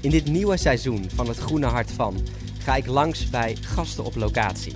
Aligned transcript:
In 0.00 0.10
dit 0.10 0.26
nieuwe 0.26 0.56
seizoen 0.56 1.10
van 1.14 1.28
het 1.28 1.38
Groene 1.38 1.66
Hart 1.66 1.90
van 1.90 2.16
ga 2.58 2.76
ik 2.76 2.86
langs 2.86 3.30
bij 3.30 3.56
gasten 3.60 4.04
op 4.04 4.16
locatie. 4.16 4.72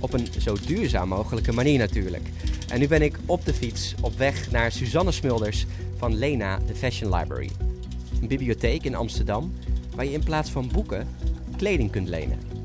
Op 0.00 0.12
een 0.12 0.26
zo 0.40 0.56
duurzaam 0.66 1.08
mogelijke 1.08 1.52
manier 1.52 1.78
natuurlijk. 1.78 2.28
En 2.68 2.78
nu 2.78 2.88
ben 2.88 3.02
ik 3.02 3.18
op 3.26 3.44
de 3.44 3.54
fiets 3.54 3.94
op 4.00 4.18
weg 4.18 4.50
naar 4.50 4.72
Suzanne 4.72 5.12
Smulders 5.12 5.66
van 5.96 6.14
Lena, 6.14 6.58
de 6.66 6.74
Fashion 6.74 7.14
Library. 7.14 7.50
Een 8.20 8.28
bibliotheek 8.28 8.84
in 8.84 8.94
Amsterdam 8.94 9.52
waar 9.94 10.04
je 10.04 10.12
in 10.12 10.24
plaats 10.24 10.50
van 10.50 10.70
boeken 10.72 11.08
kleding 11.56 11.90
kunt 11.90 12.08
lenen. 12.08 12.55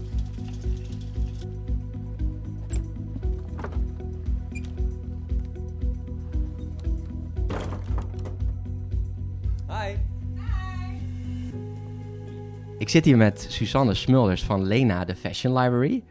Zit 12.91 13.05
hier 13.05 13.18
met 13.18 13.45
Suzanne 13.50 13.94
Smulders 13.94 14.44
van 14.44 14.66
Lena, 14.66 15.05
de 15.05 15.16
Fashion 15.16 15.58
Library. 15.58 16.04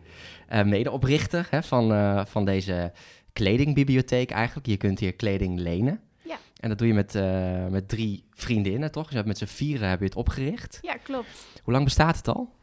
eh, 0.48 0.64
medeoprichter 0.64 1.46
hè, 1.50 1.62
van, 1.62 1.92
eh, 1.92 2.24
van 2.24 2.44
deze 2.44 2.92
kledingbibliotheek 3.32 4.30
eigenlijk. 4.30 4.66
Je 4.66 4.76
kunt 4.76 4.98
hier 4.98 5.12
kleding 5.14 5.58
lenen. 5.58 6.00
Ja. 6.22 6.36
En 6.60 6.68
dat 6.68 6.78
doe 6.78 6.86
je 6.86 6.94
met, 6.94 7.14
eh, 7.14 7.66
met 7.66 7.88
drie 7.88 8.24
vriendinnen, 8.30 8.90
toch? 8.90 9.02
Dus 9.02 9.10
je 9.10 9.16
hebt 9.16 9.28
met 9.28 9.38
z'n 9.38 9.56
vieren 9.56 9.88
heb 9.88 9.98
je 9.98 10.04
het 10.04 10.14
opgericht. 10.14 10.78
Ja, 10.82 10.94
klopt. 10.94 11.28
Hoe 11.62 11.72
lang 11.72 11.84
bestaat 11.84 12.16
het 12.16 12.28
al? 12.28 12.54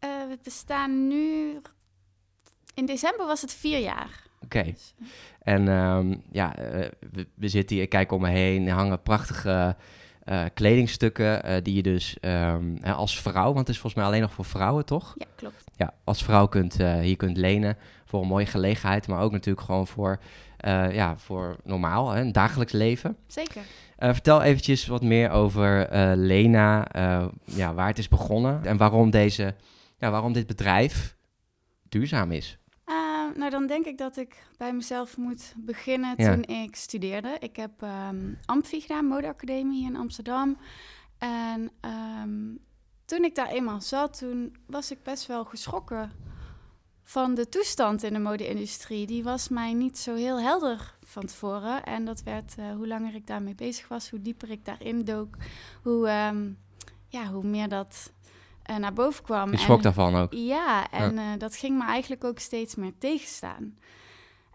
We 0.00 0.38
bestaan 0.42 1.08
nu... 1.08 1.56
In 2.74 2.86
december 2.86 3.26
was 3.26 3.40
het 3.40 3.52
vier 3.52 3.78
jaar. 3.78 4.22
Oké. 4.40 4.62
Dus, 4.62 4.94
En 5.38 5.68
ehm, 5.68 6.14
ja, 6.30 6.54
we, 7.12 7.26
we 7.34 7.48
zitten 7.48 7.76
hier, 7.76 7.84
ik 7.84 7.90
kijk 7.90 8.12
om 8.12 8.20
me 8.20 8.28
heen, 8.28 8.66
er 8.66 8.74
hangen 8.74 9.02
prachtige 9.02 9.76
eh, 10.26 10.44
kledingstukken 10.54 11.42
eh, 11.42 11.62
die 11.62 11.74
je 11.74 11.82
dus 11.82 12.16
ehm, 12.20 12.76
hè, 12.80 12.92
als 12.92 13.20
vrouw, 13.20 13.44
want 13.44 13.58
het 13.58 13.68
is 13.68 13.78
volgens 13.78 13.94
mij 13.94 14.04
alleen 14.04 14.20
nog 14.20 14.32
voor 14.32 14.44
vrouwen, 14.44 14.84
toch? 14.84 15.14
ja, 15.16 15.26
klopt. 15.34 15.64
Ja, 15.76 15.94
als 16.04 16.24
vrouw 16.24 16.46
kunt, 16.46 16.80
eh, 16.80 16.98
hier 16.98 17.16
kunt 17.16 17.36
lenen 17.36 17.76
voor 18.04 18.22
een 18.22 18.28
mooie 18.28 18.46
gelegenheid, 18.46 19.08
maar 19.08 19.20
ook 19.20 19.32
natuurlijk 19.32 19.66
gewoon 19.66 19.86
voor, 19.86 20.18
ja, 20.90 21.16
voor 21.16 21.56
normaal, 21.64 22.10
hè, 22.10 22.20
een 22.20 22.32
dagelijks 22.32 22.72
leven. 22.72 23.16
Zeker. 23.26 23.62
Vertel 23.98 24.42
eventjes 24.42 24.86
wat 24.86 25.02
meer 25.02 25.30
over 25.30 25.88
Lena, 26.16 26.88
ja, 27.44 27.74
waar 27.74 27.86
het 27.86 27.98
is 27.98 28.08
begonnen 28.08 28.64
en 28.64 28.76
waarom, 28.76 29.10
deze, 29.10 29.54
ja, 29.98 30.10
waarom 30.10 30.32
dit 30.32 30.46
bedrijf 30.46 31.16
duurzaam 31.88 32.32
is. 32.32 32.58
Nou, 33.36 33.50
dan 33.50 33.66
denk 33.66 33.86
ik 33.86 33.98
dat 33.98 34.16
ik 34.16 34.46
bij 34.56 34.72
mezelf 34.72 35.16
moet 35.16 35.54
beginnen 35.56 36.14
Ja. 36.16 36.32
toen 36.34 36.42
ik 36.42 36.76
studeerde. 36.76 37.36
Ik 37.40 37.56
heb 37.56 37.82
ehm 37.82 38.32
Amfi 38.44 38.80
gedaan, 38.80 39.06
modeacademie 39.06 39.78
hier 39.80 39.88
in 39.90 39.96
Amsterdam. 39.96 40.56
En 41.18 41.70
ehm, 41.80 42.54
toen 43.04 43.24
ik 43.24 43.34
daar 43.34 43.48
eenmaal 43.48 43.80
zat, 43.80 44.18
toen 44.18 44.56
was 44.66 44.90
ik 44.90 45.02
best 45.02 45.26
wel 45.26 45.44
geschrokken 45.44 46.12
van 47.02 47.34
de 47.34 47.48
toestand 47.48 48.02
in 48.02 48.12
de 48.12 48.18
mode-industrie. 48.18 49.06
Die 49.06 49.22
was 49.24 49.48
mij 49.48 49.72
niet 49.72 49.98
zo 49.98 50.14
heel 50.14 50.40
helder 50.40 50.94
van 51.04 51.26
tevoren. 51.26 51.84
En 51.84 52.04
dat 52.04 52.22
werd, 52.22 52.54
eh, 52.58 52.72
hoe 52.74 52.86
langer 52.86 53.14
ik 53.14 53.26
daarmee 53.26 53.54
bezig 53.54 53.88
was, 53.88 54.10
hoe 54.10 54.22
dieper 54.22 54.50
ik 54.50 54.64
daarin 54.64 55.04
dook, 55.04 55.36
hoe, 55.82 56.08
ehm, 56.08 56.50
ja, 57.08 57.26
hoe 57.26 57.44
meer 57.44 57.68
dat 57.68 58.12
eh, 58.66 58.76
naar 58.76 58.92
boven 58.92 59.24
kwam. 59.24 59.46
Je 59.46 59.52
En- 59.52 59.58
schrok 59.58 59.82
daarvan 59.82 60.14
ook. 60.16 60.32
ja, 60.32 60.90
en 60.90 61.18
eh, 61.18 61.24
dat 61.38 61.56
ging 61.56 61.78
me 61.78 61.84
eigenlijk 61.84 62.24
ook 62.24 62.38
steeds 62.38 62.74
meer 62.74 62.92
tegenstaan. 62.98 63.78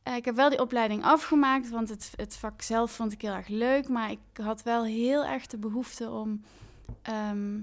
Eh, 0.04 0.16
ik 0.16 0.26
heb 0.26 0.36
wel 0.36 0.50
die 0.50 0.60
opleiding 0.62 1.04
afgemaakt, 1.04 1.70
want 1.70 1.90
het, 1.90 2.14
het 2.16 2.36
vak 2.36 2.62
zelf 2.62 2.92
vond 2.92 3.12
ik 3.12 3.22
heel 3.22 3.34
erg 3.34 3.48
leuk. 3.48 3.88
Maar 3.90 4.12
ik 4.12 4.20
had 4.44 4.64
wel 4.64 4.84
heel 4.84 5.26
erg 5.26 5.48
de 5.48 5.58
behoefte 5.58 6.10
om 6.10 6.42
ehm, 7.02 7.60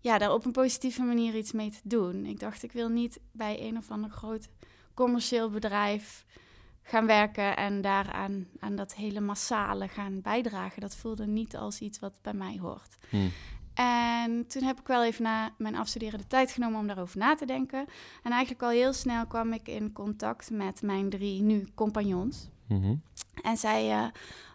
ja, 0.00 0.18
daar 0.18 0.32
op 0.32 0.44
een 0.44 0.52
positieve 0.52 1.02
manier 1.02 1.34
iets 1.36 1.52
mee 1.52 1.70
te 1.70 1.80
doen. 1.82 2.24
Ik 2.24 2.40
dacht, 2.40 2.62
ik 2.62 2.72
wil 2.72 2.88
niet 2.88 3.20
bij 3.32 3.60
een 3.68 3.76
of 3.76 3.90
ander 3.90 4.10
groot 4.10 4.48
commercieel 4.94 5.50
bedrijf 5.50 6.24
gaan 6.82 7.06
werken 7.06 7.56
en 7.56 7.80
daaraan 7.80 8.46
aan 8.60 8.76
dat 8.76 8.94
hele 8.94 9.20
massale 9.20 9.88
gaan 9.88 10.20
bijdragen. 10.20 10.80
Dat 10.80 10.96
voelde 10.96 11.26
niet 11.26 11.56
als 11.56 11.80
iets 11.80 11.98
wat 11.98 12.18
bij 12.22 12.32
mij 12.34 12.58
hoort. 12.60 12.96
Hm. 13.08 13.16
En 13.78 14.46
toen 14.46 14.62
heb 14.62 14.80
ik 14.80 14.86
wel 14.86 15.04
even 15.04 15.22
na 15.22 15.50
mijn 15.58 15.76
afstuderen 15.76 16.18
de 16.18 16.26
tijd 16.26 16.50
genomen 16.50 16.80
om 16.80 16.86
daarover 16.86 17.18
na 17.18 17.34
te 17.34 17.46
denken. 17.46 17.86
En 18.22 18.30
eigenlijk 18.30 18.62
al 18.62 18.68
heel 18.68 18.92
snel 18.92 19.26
kwam 19.26 19.52
ik 19.52 19.68
in 19.68 19.92
contact 19.92 20.50
met 20.50 20.82
mijn 20.82 21.10
drie 21.10 21.42
nu 21.42 21.68
compagnons. 21.74 22.48
Mhm. 22.66 22.94
En 23.42 23.56
zij 23.56 23.90
eh, 23.90 24.06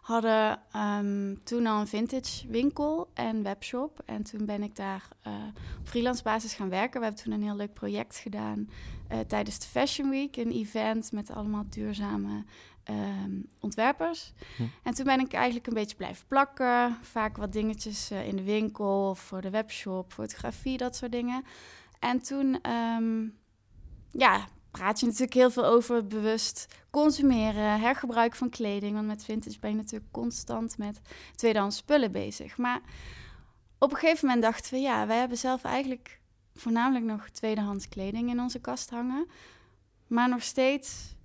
hadden 0.01 0.59
ehm, 0.71 1.35
toen 1.43 1.67
al 1.67 1.79
een 1.79 1.87
vintage 1.87 2.47
winkel 2.47 3.09
en 3.13 3.43
webshop. 3.43 4.01
En 4.05 4.23
toen 4.23 4.45
ben 4.45 4.63
ik 4.63 4.75
daar 4.75 5.07
eh, 5.21 5.33
op 5.79 5.87
freelance 5.87 6.23
basis 6.23 6.53
gaan 6.53 6.69
werken. 6.69 6.99
We 6.99 7.05
hebben 7.05 7.23
toen 7.23 7.33
een 7.33 7.43
heel 7.43 7.55
leuk 7.55 7.73
project 7.73 8.17
gedaan 8.17 8.69
eh, 9.13 9.19
tijdens 9.19 9.59
de 9.59 9.67
Fashion 9.67 10.09
Week. 10.09 10.35
Een 10.35 10.51
event 10.51 11.11
met 11.11 11.31
allemaal 11.31 11.65
duurzame 11.69 12.43
ehm, 12.83 13.31
ontwerpers. 13.59 14.33
Hm. 14.57 14.63
En 14.83 14.93
toen 14.93 15.05
ben 15.05 15.19
ik 15.19 15.33
eigenlijk 15.33 15.67
een 15.67 15.73
beetje 15.73 15.95
blijven 15.95 16.27
plakken. 16.27 16.97
Vaak 17.01 17.37
wat 17.37 17.53
dingetjes 17.53 18.11
eh, 18.11 18.27
in 18.27 18.35
de 18.35 18.43
winkel 18.43 19.09
of 19.09 19.19
voor 19.19 19.41
de 19.41 19.49
webshop, 19.49 20.13
fotografie, 20.13 20.77
dat 20.77 20.95
soort 20.95 21.11
dingen. 21.11 21.43
En 21.99 22.21
toen, 22.21 22.61
ehm, 22.61 23.27
ja, 24.11 24.47
praat 24.71 24.99
je 24.99 25.05
natuurlijk 25.05 25.33
heel 25.33 25.51
veel 25.51 25.65
over 25.65 26.07
bewust 26.07 26.75
consumeren, 26.89 27.79
hergebruik 27.79 28.35
van 28.35 28.49
kleding. 28.49 28.93
Want 28.93 29.07
met 29.07 29.23
vintage 29.23 29.59
ben 29.59 29.69
je 29.69 29.75
natuurlijk 29.75 30.11
constant 30.11 30.77
met 30.77 31.01
tweedehands 31.35 31.77
spullen 31.77 32.11
bezig. 32.11 32.57
Maar 32.57 32.81
op 33.79 33.91
een 33.91 33.97
gegeven 33.97 34.27
moment 34.27 34.43
dachten 34.45 34.73
we, 34.73 34.79
ja, 34.79 35.07
wij 35.07 35.17
hebben 35.17 35.37
zelf 35.37 35.63
eigenlijk 35.63 36.21
voornamelijk 36.55 37.05
nog 37.05 37.29
tweedehands 37.29 37.89
kleding 37.89 38.29
in 38.29 38.39
onze 38.39 38.59
kast 38.59 38.89
hangen. 38.89 39.27
Maar 40.07 40.29
nog 40.29 40.43
steeds 40.43 41.15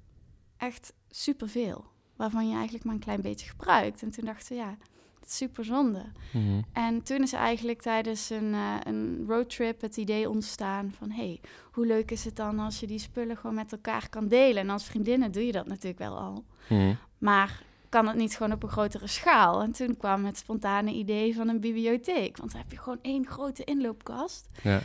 echt 0.57 0.93
superveel. 1.11 1.85
Waarvan 2.17 2.49
je 2.49 2.55
eigenlijk 2.55 2.85
maar 2.85 2.95
een 2.95 3.01
klein 3.01 3.21
beetje 3.21 3.49
gebruikt. 3.49 4.03
En 4.03 4.11
toen 4.11 4.25
dachten 4.25 4.49
we, 4.49 4.63
ja, 4.63 4.77
dat 5.21 5.29
is 5.29 5.37
super 5.37 5.65
zonde. 5.65 6.05
Mhm. 6.33 6.61
En 6.73 7.03
toen 7.03 7.23
is 7.23 7.33
eigenlijk 7.33 7.83
tijdens 7.83 8.31
een, 8.31 8.55
eh, 8.55 8.75
een 8.83 9.25
roadtrip 9.29 9.81
het 9.81 9.97
idee 9.97 10.29
ontstaan 10.29 10.93
van... 10.99 11.11
hey, 11.11 11.41
hoe 11.73 11.87
leuk 11.87 12.11
is 12.11 12.25
het 12.25 12.37
dan 12.37 12.59
als 12.59 12.81
je 12.81 12.87
die 12.87 12.99
spullen 12.99 13.37
gewoon 13.37 13.57
met 13.57 13.73
elkaar 13.73 14.09
kan 14.09 14.29
delen? 14.29 14.63
En 14.63 14.71
als 14.71 14.85
vriendinnen 14.85 15.33
doe 15.33 15.47
je 15.47 15.53
dat 15.53 15.67
natuurlijk 15.67 15.99
wel 15.99 16.19
al. 16.19 16.45
Mhm. 16.69 16.95
Maar 17.19 17.63
kan 17.89 18.07
het 18.07 18.17
niet 18.17 18.37
gewoon 18.37 18.53
op 18.53 18.63
een 18.63 18.69
grotere 18.69 19.07
schaal? 19.07 19.63
En 19.63 19.73
toen 19.73 19.97
kwam 19.97 20.25
het 20.25 20.39
spontane 20.39 20.93
idee 20.93 21.35
van 21.35 21.49
een 21.49 21.61
bibliotheek. 21.61 22.37
Want 22.37 22.53
dan 22.53 22.61
heb 22.61 22.71
je 22.71 22.79
gewoon 22.79 22.99
één 23.03 23.27
grote 23.27 23.65
inloopkast. 23.65 24.49
Ja. 24.63 24.81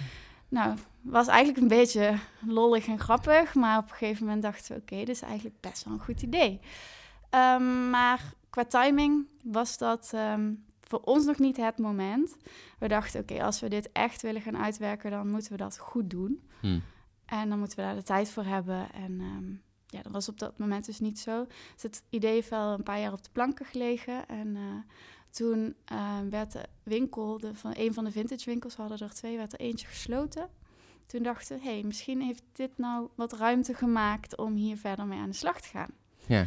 Nou, 0.54 0.78
was 1.02 1.28
eigenlijk 1.28 1.62
een 1.62 1.78
beetje 1.78 2.18
lollig 2.40 2.88
en 2.88 3.00
grappig. 3.00 3.54
Maar 3.54 3.78
op 3.78 3.90
een 3.90 3.96
gegeven 3.96 4.26
moment 4.26 4.44
dachten 4.44 4.76
we... 4.76 4.82
oké, 4.82 4.96
dit 4.96 5.10
is 5.10 5.22
eigenlijk 5.22 5.56
best 5.60 5.84
wel 5.84 5.94
een 5.94 6.00
goed 6.00 6.22
idee. 6.22 6.60
Ehm, 7.30 7.90
maar 7.90 8.34
qua 8.50 8.66
timing 8.66 9.28
was 9.44 9.78
dat 9.78 10.12
ehm, 10.14 10.54
voor 10.82 11.00
ons 11.00 11.26
nog 11.26 11.40
niet 11.40 11.58
het 11.58 11.78
moment. 11.78 12.36
We 12.80 12.88
dachten, 12.88 13.22
oké, 13.22 13.44
als 13.44 13.60
we 13.60 13.70
dit 13.70 13.92
echt 13.92 14.22
willen 14.22 14.42
gaan 14.42 14.58
uitwerken... 14.58 15.12
dan 15.12 15.30
moeten 15.30 15.52
we 15.52 15.58
dat 15.58 15.78
goed 15.78 16.10
doen. 16.10 16.50
Hm. 16.60 16.80
En 17.26 17.50
dan 17.50 17.60
moeten 17.60 17.78
we 17.78 17.84
daar 17.84 17.96
de 17.96 18.04
tijd 18.04 18.30
voor 18.30 18.44
hebben. 18.44 18.92
En 18.94 19.20
ehm, 19.20 19.52
ja, 19.88 20.02
dat 20.02 20.12
was 20.12 20.30
op 20.30 20.40
dat 20.40 20.58
moment 20.58 20.86
dus 20.86 21.00
niet 21.00 21.20
zo. 21.20 21.46
Dus 21.74 21.84
het 21.84 22.04
idee 22.10 22.34
heeft 22.34 22.50
wel 22.50 22.74
een 22.74 22.84
paar 22.84 23.00
jaar 23.00 23.14
op 23.14 23.24
de 23.24 23.30
planken 23.32 23.66
gelegen. 23.66 24.28
En 24.28 24.56
eh, 24.56 24.62
toen 25.34 25.76
eh, 25.86 26.18
werd 26.30 26.52
de 26.52 26.64
winkel, 26.84 27.38
de, 27.40 27.56
van 27.56 27.72
een 27.76 27.94
van 27.94 28.04
de 28.04 28.12
vintage 28.12 28.50
winkels, 28.50 28.76
we 28.76 28.82
hadden 28.82 29.00
er 29.00 29.14
twee, 29.14 29.38
werd 29.38 29.54
er 29.54 29.60
eentje 29.60 29.88
gesloten. 29.88 30.50
Toen 31.06 31.24
dachten 31.24 31.58
we, 31.58 31.64
hé, 31.64 31.72
hey, 31.72 31.84
misschien 31.84 32.22
heeft 32.22 32.44
dit 32.52 32.78
nou 32.78 33.08
wat 33.16 33.34
ruimte 33.34 33.74
gemaakt 33.74 34.38
om 34.38 34.56
hier 34.56 34.78
verder 34.78 35.06
mee 35.06 35.20
aan 35.20 35.30
de 35.30 35.36
slag 35.36 35.62
te 35.62 35.68
gaan. 35.68 35.90
Ja. 36.28 36.46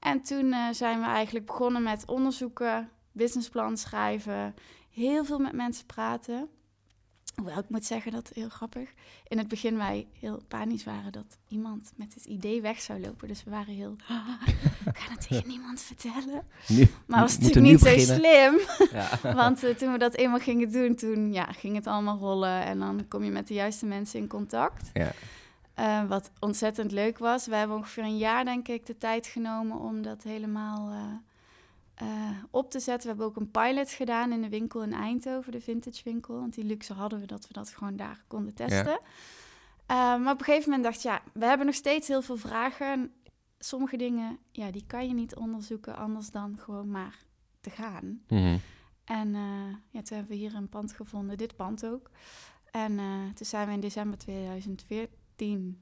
En 0.00 0.22
toen 0.22 0.52
eh, 0.52 0.68
zijn 0.70 1.00
we 1.00 1.06
eigenlijk 1.06 1.46
begonnen 1.46 1.82
met 1.82 2.06
onderzoeken, 2.06 2.90
businessplan 3.12 3.76
schrijven, 3.76 4.54
heel 4.90 5.24
veel 5.24 5.38
met 5.38 5.52
mensen 5.52 5.86
praten. 5.86 6.48
Hoewel 7.38 7.58
ik 7.58 7.68
moet 7.68 7.84
zeggen 7.84 8.12
dat 8.12 8.30
heel 8.34 8.48
grappig. 8.48 8.90
In 9.28 9.38
het 9.38 9.48
begin 9.48 9.76
wij 9.76 10.06
heel 10.20 10.42
panisch 10.48 10.84
waren 10.84 11.12
dat 11.12 11.38
iemand 11.48 11.92
met 11.96 12.14
het 12.14 12.24
idee 12.24 12.60
weg 12.60 12.80
zou 12.80 13.00
lopen. 13.00 13.28
Dus 13.28 13.44
we 13.44 13.50
waren 13.50 13.74
heel. 13.74 13.96
ik 14.86 14.98
ga 14.98 15.12
het 15.12 15.28
tegen 15.28 15.48
niemand 15.48 15.80
vertellen. 15.80 16.42
Nu, 16.68 16.88
Maar 17.06 17.20
was 17.20 17.38
natuurlijk 17.38 17.66
niet 17.66 17.80
zo 17.80 18.14
slim. 18.14 18.60
Ja. 18.92 19.18
Want 19.42 19.64
eh, 19.64 19.74
toen 19.74 19.92
we 19.92 19.98
dat 19.98 20.14
eenmaal 20.14 20.38
gingen 20.38 20.72
doen, 20.72 20.94
toen 20.94 21.32
ja, 21.32 21.44
ging 21.44 21.74
het 21.74 21.86
allemaal 21.86 22.18
rollen. 22.18 22.64
En 22.64 22.78
dan 22.78 23.08
kom 23.08 23.24
je 23.24 23.30
met 23.30 23.48
de 23.48 23.54
juiste 23.54 23.86
mensen 23.86 24.20
in 24.20 24.26
contact. 24.26 24.90
Ja. 24.92 25.12
Eh, 25.74 26.04
wat 26.08 26.30
ontzettend 26.40 26.92
leuk 26.92 27.18
was. 27.18 27.46
We 27.46 27.54
hebben 27.54 27.76
ongeveer 27.76 28.04
een 28.04 28.18
jaar, 28.18 28.44
denk 28.44 28.68
ik, 28.68 28.86
de 28.86 28.98
tijd 28.98 29.26
genomen 29.26 29.78
om 29.78 30.02
dat 30.02 30.22
helemaal 30.22 30.90
eh, 30.90 30.96
eh, 31.98 32.30
op 32.50 32.70
te 32.70 32.80
zetten. 32.80 33.02
We 33.02 33.08
hebben 33.08 33.26
ook 33.26 33.36
een 33.36 33.50
pilot 33.50 33.90
gedaan 33.90 34.32
in 34.32 34.42
de 34.42 34.48
winkel 34.48 34.82
in 34.82 34.92
Eindhoven, 34.92 35.52
de 35.52 35.60
vintage 35.60 36.02
winkel. 36.04 36.38
Want 36.38 36.54
die 36.54 36.64
luxe 36.64 36.92
hadden 36.92 37.20
we 37.20 37.26
dat 37.26 37.46
we 37.46 37.52
dat 37.52 37.70
gewoon 37.70 37.96
daar 37.96 38.24
konden 38.26 38.54
testen. 38.54 39.00
Eh, 39.86 39.96
maar 39.96 40.32
op 40.32 40.38
een 40.38 40.44
gegeven 40.44 40.70
moment 40.70 40.84
dacht 40.84 40.96
ik, 40.96 41.02
ja, 41.02 41.22
we 41.32 41.44
hebben 41.44 41.66
nog 41.66 41.74
steeds 41.74 42.08
heel 42.08 42.22
veel 42.22 42.36
vragen. 42.36 42.86
En 42.86 43.12
sommige 43.58 43.96
dingen, 43.96 44.38
ja, 44.52 44.70
die 44.70 44.84
kan 44.86 45.06
je 45.06 45.14
niet 45.14 45.34
onderzoeken 45.34 45.96
anders 45.96 46.30
dan 46.30 46.58
gewoon 46.58 46.90
maar 46.90 47.18
te 47.60 47.70
gaan. 47.70 48.22
Mhm. 48.28 48.56
En 49.04 49.28
uh, 49.28 49.74
ja, 49.90 50.02
toen 50.02 50.16
hebben 50.16 50.28
we 50.28 50.34
hier 50.34 50.54
een 50.54 50.68
pand 50.68 50.92
gevonden, 50.92 51.36
dit 51.36 51.56
pand 51.56 51.86
ook. 51.86 52.10
En 52.70 52.96
toen 53.34 53.46
zijn 53.46 53.66
we 53.66 53.72
in 53.72 53.80
december 53.80 54.18
2014 54.18 55.80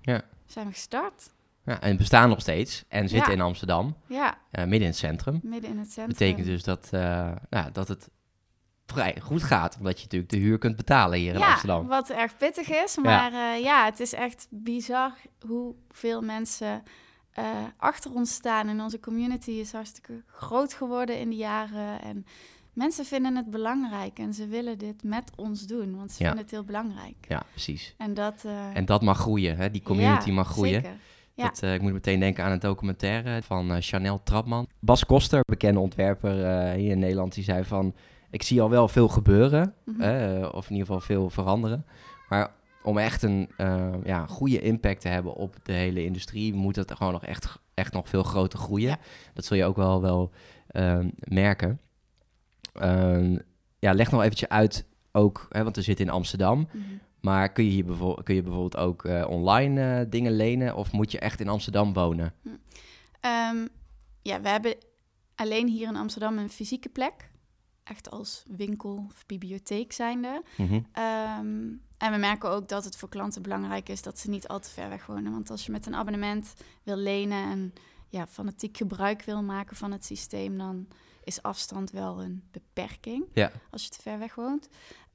ja. 0.00 0.24
zijn 0.46 0.66
we 0.66 0.72
gestart. 0.72 1.33
Ja, 1.64 1.80
en 1.80 1.96
bestaan 1.96 2.28
nog 2.28 2.40
steeds 2.40 2.84
en 2.88 3.08
zitten 3.08 3.32
in 3.32 3.40
Amsterdam. 3.40 3.96
Ja. 4.06 4.38
Uh, 4.52 4.60
midden 4.60 4.80
in 4.80 4.86
het 4.86 4.96
centrum. 4.96 5.40
Midden 5.42 5.70
in 5.70 5.78
het 5.78 5.92
centrum. 5.92 6.08
Betekent 6.08 6.46
dus 6.46 6.62
dat, 6.62 6.88
nou, 7.50 7.72
dat 7.72 7.88
het 7.88 8.08
vrij 8.86 9.16
goed 9.22 9.42
gaat. 9.42 9.76
Omdat 9.78 9.96
je 9.96 10.02
natuurlijk 10.02 10.30
de 10.30 10.38
huur 10.38 10.58
kunt 10.58 10.76
betalen 10.76 11.18
hier 11.18 11.34
in 11.34 11.38
ja, 11.38 11.50
Amsterdam. 11.50 11.86
wat 11.86 12.10
erg 12.10 12.36
pittig 12.36 12.68
is. 12.68 12.96
Maar 12.96 13.32
ja. 13.32 13.54
ja, 13.54 13.84
het 13.84 14.00
is 14.00 14.12
echt 14.12 14.46
bizar 14.50 15.12
hoeveel 15.46 16.22
mensen 16.22 16.82
achter 17.76 18.14
ons 18.14 18.32
staan. 18.32 18.68
En 18.68 18.80
onze 18.80 19.00
community 19.00 19.50
is 19.50 19.72
hartstikke 19.72 20.22
groot 20.26 20.74
geworden 20.74 21.18
in 21.18 21.30
de 21.30 21.36
jaren. 21.36 22.02
En 22.02 22.26
mensen 22.72 23.04
vinden 23.04 23.36
het 23.36 23.50
belangrijk 23.50 24.18
en 24.18 24.34
ze 24.34 24.46
willen 24.46 24.78
dit 24.78 25.02
met 25.02 25.30
ons 25.36 25.66
doen, 25.66 25.96
want 25.96 26.10
ze 26.12 26.16
vinden 26.16 26.38
het 26.38 26.50
heel 26.50 26.64
belangrijk. 26.64 27.26
Ja, 27.28 27.42
precies. 27.50 27.94
En 27.98 28.14
dat, 28.14 28.44
en 28.74 28.84
dat 28.84 29.02
mag 29.02 29.18
groeien, 29.18 29.56
hè? 29.56 29.70
die 29.70 29.82
community 29.82 30.30
mag 30.30 30.48
groeien. 30.48 30.80
Zeker. 30.80 30.96
Ja. 31.34 31.44
Dat, 31.44 31.62
uh, 31.62 31.74
ik 31.74 31.82
moet 31.82 31.92
meteen 31.92 32.20
denken 32.20 32.44
aan 32.44 32.52
een 32.52 32.58
documentaire 32.58 33.42
van 33.42 33.70
uh, 33.70 33.76
Chanel 33.80 34.22
Trapman. 34.22 34.68
Bas 34.80 35.06
Koster, 35.06 35.40
bekende 35.46 35.80
ontwerper 35.80 36.32
hier 36.72 36.90
in 36.90 36.98
Nederland, 36.98 37.34
die 37.34 37.44
zei 37.44 37.64
van... 37.64 37.94
Ik 38.30 38.42
zie 38.42 38.62
al 38.62 38.70
wel 38.70 38.88
veel 38.88 39.08
gebeuren, 39.08 39.74
Mhm. 39.84 40.44
of 40.44 40.64
in 40.64 40.72
ieder 40.72 40.86
geval 40.86 41.00
veel 41.00 41.30
veranderen. 41.30 41.86
Maar 42.28 42.50
om 42.82 42.98
echt 42.98 43.22
een 43.22 43.48
ja, 44.04 44.26
goede 44.26 44.60
impact 44.60 45.00
te 45.00 45.08
hebben 45.08 45.34
op 45.34 45.56
de 45.62 45.72
hele 45.72 46.04
industrie... 46.04 46.54
moet 46.54 46.76
het 46.76 46.92
gewoon 46.92 47.12
nog 47.12 47.24
echt, 47.24 47.58
echt 47.74 47.92
nog 47.92 48.08
veel 48.08 48.22
groter 48.22 48.58
groeien. 48.58 48.88
Ja. 48.88 48.98
Dat 49.34 49.44
zul 49.44 49.56
je 49.56 49.64
ook 49.64 49.76
wel, 49.76 50.00
wel 50.02 50.30
merken. 51.18 51.80
Uh, 52.82 53.38
ja, 53.78 53.92
leg 53.92 54.10
nog 54.10 54.22
eventjes 54.22 54.48
uit 54.48 54.86
ook, 55.12 55.46
hè, 55.50 55.62
want 55.62 55.76
we 55.76 55.82
zitten 55.82 56.06
in 56.06 56.12
Amsterdam. 56.12 56.68
Mhm. 56.72 56.82
Maar 57.24 57.52
kun 57.52 57.64
je 57.64 57.70
hier 57.70 57.84
bijvoorbeeld, 57.84 58.22
kun 58.22 58.34
je 58.34 58.42
bijvoorbeeld 58.42 58.76
ook 58.76 59.04
uh, 59.04 59.26
online 59.28 60.00
uh, 60.00 60.10
dingen 60.10 60.36
lenen 60.36 60.76
of 60.76 60.92
moet 60.92 61.10
je 61.10 61.18
echt 61.18 61.40
in 61.40 61.48
Amsterdam 61.48 61.92
wonen? 61.92 62.34
Um, 63.20 63.68
ja, 64.22 64.40
we 64.40 64.48
hebben 64.48 64.74
alleen 65.34 65.68
hier 65.68 65.88
in 65.88 65.96
Amsterdam 65.96 66.38
een 66.38 66.50
fysieke 66.50 66.88
plek. 66.88 67.30
Echt 67.84 68.10
als 68.10 68.44
winkel 68.56 69.06
of 69.10 69.26
bibliotheek 69.26 69.92
zijnde. 69.92 70.42
Mm 70.56 70.66
-hmm. 70.66 70.86
um, 71.02 71.82
en 71.98 72.12
we 72.12 72.18
merken 72.18 72.50
ook 72.50 72.68
dat 72.68 72.84
het 72.84 72.96
voor 72.96 73.08
klanten 73.08 73.42
belangrijk 73.42 73.88
is 73.88 74.02
dat 74.02 74.18
ze 74.18 74.30
niet 74.30 74.48
al 74.48 74.60
te 74.60 74.70
ver 74.70 74.88
weg 74.88 75.06
wonen. 75.06 75.32
Want 75.32 75.50
als 75.50 75.66
je 75.66 75.72
met 75.72 75.86
een 75.86 75.94
abonnement 75.94 76.54
wil 76.82 76.96
lenen 76.96 77.50
en 77.50 77.72
ja, 78.08 78.26
fanatiek 78.26 78.76
gebruik 78.76 79.22
wil 79.22 79.42
maken 79.42 79.76
van 79.76 79.92
het 79.92 80.04
systeem, 80.04 80.58
dan 80.58 80.88
is 81.24 81.42
afstand 81.42 81.90
wel 81.90 82.22
een 82.22 82.42
beperking 82.50 83.24
ja. 83.32 83.52
als 83.70 83.84
je 83.84 83.90
te 83.90 84.02
ver 84.02 84.18
weg 84.18 84.34
woont. 84.34 84.68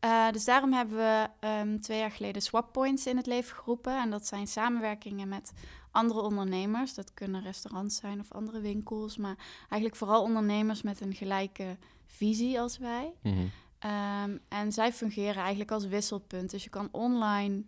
Uh, 0.05 0.31
dus 0.31 0.45
daarom 0.45 0.73
hebben 0.73 0.97
we 0.97 1.47
um, 1.47 1.81
twee 1.81 1.99
jaar 1.99 2.11
geleden 2.11 2.41
Swap 2.41 2.71
Points 2.71 3.07
in 3.07 3.17
het 3.17 3.25
leven 3.25 3.55
geroepen. 3.55 4.01
En 4.01 4.09
dat 4.09 4.27
zijn 4.27 4.47
samenwerkingen 4.47 5.27
met 5.27 5.53
andere 5.91 6.21
ondernemers. 6.21 6.93
Dat 6.93 7.13
kunnen 7.13 7.41
restaurants 7.41 7.95
zijn 7.95 8.19
of 8.19 8.31
andere 8.31 8.59
winkels. 8.59 9.17
Maar 9.17 9.35
eigenlijk 9.59 9.95
vooral 9.95 10.23
ondernemers 10.23 10.81
met 10.81 11.01
een 11.01 11.13
gelijke 11.13 11.77
visie 12.05 12.59
als 12.59 12.77
wij. 12.77 13.13
Mm 13.21 13.33
-hmm. 13.33 13.51
um, 13.91 14.39
en 14.47 14.71
zij 14.71 14.93
fungeren 14.93 15.41
eigenlijk 15.41 15.71
als 15.71 15.87
wisselpunt. 15.87 16.49
Dus 16.49 16.63
je 16.63 16.69
kan 16.69 16.87
online 16.91 17.63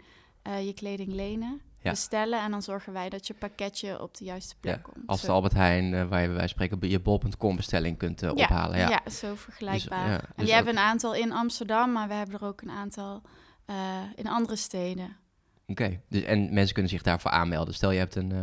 uh, 0.48 0.66
je 0.66 0.74
kleding 0.74 1.14
lenen 1.14 1.62
ja. 1.82 1.90
bestellen. 1.90 2.42
En 2.42 2.52
dan 2.52 2.62
zorgen 2.62 2.94
wij 2.94 3.10
dat 3.10 3.28
je 3.28 3.34
pakketje 3.34 4.02
op 4.02 4.18
de 4.18 4.26
juiste 4.26 4.56
plek 4.60 4.76
ja, 4.76 4.82
komt. 4.82 5.08
Als 5.08 5.22
de 5.22 5.32
Albert 5.32 5.54
Heijn, 5.54 5.94
uh, 5.94 6.08
waar 6.08 6.22
je 6.22 6.30
bij 6.30 6.48
spreken 6.48 6.90
je 6.90 7.00
bol.com 7.00 7.56
bestelling 7.56 7.98
kunt 7.98 8.24
uh, 8.24 8.32
ja, 8.36 8.44
ophalen. 8.44 8.78
Ja. 8.78 8.90
ja, 8.90 9.10
zo 9.10 9.36
vergelijkbaar. 9.36 10.08
Dus, 10.08 10.18
en 10.18 10.34
dus 10.36 10.46
die 10.46 10.54
hebben 10.54 10.74
een 10.74 10.84
aantal 10.84 11.16
in 11.16 11.32
Amsterdam, 11.32 11.92
maar 11.92 12.08
we 12.08 12.14
hebben 12.14 12.40
er 12.40 12.46
ook 12.46 12.62
een 12.62 12.72
aantal 12.72 13.22
eh, 13.66 13.76
in 14.16 14.28
andere 14.28 14.56
steden. 14.56 15.16
Oké, 15.72 16.00
dus, 16.10 16.24
en 16.24 16.54
mensen 16.54 16.74
kunnen 16.74 16.92
zich 16.92 17.02
daarvoor 17.02 17.32
aanmelden. 17.32 17.74
Stel 17.74 17.92
je 17.92 18.00
hebt 18.00 18.16
een, 18.16 18.32
eh, 18.32 18.40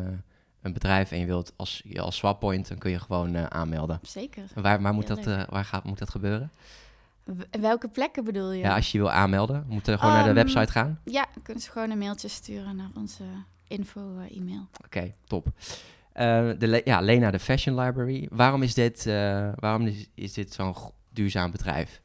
een 0.62 0.73
bedrijf 0.73 1.11
en 1.11 1.19
je 1.19 1.26
wilt 1.26 1.52
als, 1.56 1.82
je 1.84 2.00
als 2.00 2.17
swappoint, 2.17 2.69
dan 2.69 2.79
kun 2.79 2.91
je 2.91 2.99
gewoon 2.99 3.34
eh, 3.34 3.44
aanmelden. 3.44 3.99
Zeker. 4.02 4.44
En 4.55 4.62
Waar, 4.62 4.82
waar, 4.82 4.94
moet, 4.94 5.06
dat, 5.06 5.26
eh, 5.26 5.43
waar 5.49 5.64
gaat, 5.64 5.84
moet 5.84 5.99
dat 5.99 6.11
gebeuren? 6.11 6.52
Welke 7.51 7.89
plekken 7.89 8.25
bedoel 8.25 8.53
je? 8.53 8.59
Ja, 8.59 8.75
als 8.75 8.93
je 8.93 8.99
wil 8.99 9.11
aanmelden, 9.11 9.65
moet 9.69 9.87
je 9.87 9.99
gewoon 9.99 10.15
naar 10.15 10.23
de 10.23 10.29
Ehm, 10.29 10.39
website 10.39 10.73
gaan. 10.73 11.01
Ja, 11.05 11.27
kunnen 11.43 11.63
ze 11.63 11.71
gewoon 11.71 11.91
een 11.91 11.99
mailtje 11.99 12.29
sturen 12.29 12.77
naar 12.77 12.91
onze 12.97 13.25
info-e-mail. 13.69 14.69
Oké, 14.85 15.15
top. 15.27 15.47
Eh, 16.13 16.51
de 16.59 16.83
ja, 16.85 17.01
Lena, 17.01 17.31
de 17.31 17.39
Fashion 17.39 17.81
Library. 17.81 18.29
Waarom 18.31 18.63
is 18.63 18.75
dit, 18.75 19.07
eh, 19.07 19.49
waarom 19.55 19.87
is, 19.87 20.09
is 20.15 20.33
dit 20.33 20.53
zo'n 20.53 20.75
duurzaam 21.13 21.51
bedrijf? 21.51 22.03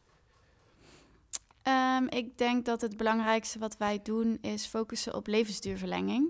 Ehm, 1.62 2.04
ik 2.10 2.38
denk 2.38 2.66
dat 2.66 2.82
het 2.82 2.98
belangrijkste 2.98 3.60
wat 3.60 3.78
wij 3.78 4.00
doen 4.04 4.38
is 4.42 4.66
focussen 4.66 5.16
op 5.16 5.28
levensduurverlenging. 5.28 6.30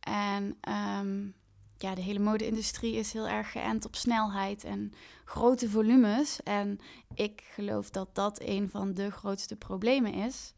En 0.00 0.56
ehm, 0.60 1.26
ja, 1.78 1.94
de 1.94 2.00
hele 2.00 2.18
mode-industrie 2.18 2.94
is 2.94 3.12
heel 3.12 3.28
erg 3.28 3.52
geënt 3.52 3.86
op 3.86 3.96
snelheid 3.96 4.64
en 4.64 4.92
grote 5.24 5.68
volumes. 5.70 6.42
En 6.42 6.78
ik 7.14 7.42
geloof 7.54 7.90
dat 7.90 8.14
dat 8.14 8.40
een 8.42 8.70
van 8.70 8.94
de 8.94 9.10
grootste 9.10 9.56
problemen 9.56 10.14
is 10.14 10.54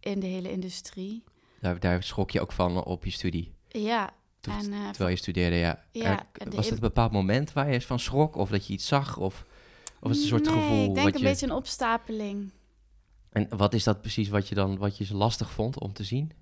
in 0.00 0.20
de 0.20 0.26
hele 0.26 0.50
industrie. 0.50 1.24
Daar, 1.60 1.80
daar 1.80 2.02
schrok 2.02 2.30
je 2.30 2.40
ook 2.40 2.52
van 2.52 2.84
op 2.84 3.04
je 3.04 3.10
studie. 3.10 3.54
Ja, 3.68 4.14
Toen- 4.40 4.54
en 4.54 4.72
eh, 4.72 4.88
Terwijl 4.88 5.10
je 5.10 5.16
studeerde, 5.16 5.56
ja. 5.56 5.84
Ja, 5.92 6.26
Er- 6.32 6.50
was 6.50 6.64
het 6.64 6.74
een 6.74 6.80
bepaald 6.80 7.12
moment 7.12 7.52
waar 7.52 7.72
je 7.72 7.80
van 7.80 7.98
schrok? 7.98 8.36
Of 8.36 8.50
dat 8.50 8.66
je 8.66 8.72
iets 8.72 8.86
zag? 8.86 9.16
Of, 9.16 9.44
of 10.00 10.10
is 10.10 10.16
het 10.16 10.24
een 10.24 10.38
soort 10.38 10.44
nee, 10.44 10.54
gevoel? 10.54 10.84
ik 10.84 10.94
denk 10.94 11.06
wat 11.06 11.14
een 11.14 11.20
je... 11.20 11.26
beetje 11.26 11.46
een 11.46 11.52
opstapeling. 11.52 12.52
En 13.30 13.56
wat 13.56 13.74
is 13.74 13.84
dat 13.84 14.00
precies 14.00 14.28
wat 14.28 14.48
je 14.48 14.54
dan 14.54 14.78
wat 14.78 14.98
je 14.98 15.04
zo 15.04 15.14
lastig 15.14 15.50
vond 15.50 15.78
om 15.80 15.92
te 15.92 16.04
zien? 16.04 16.32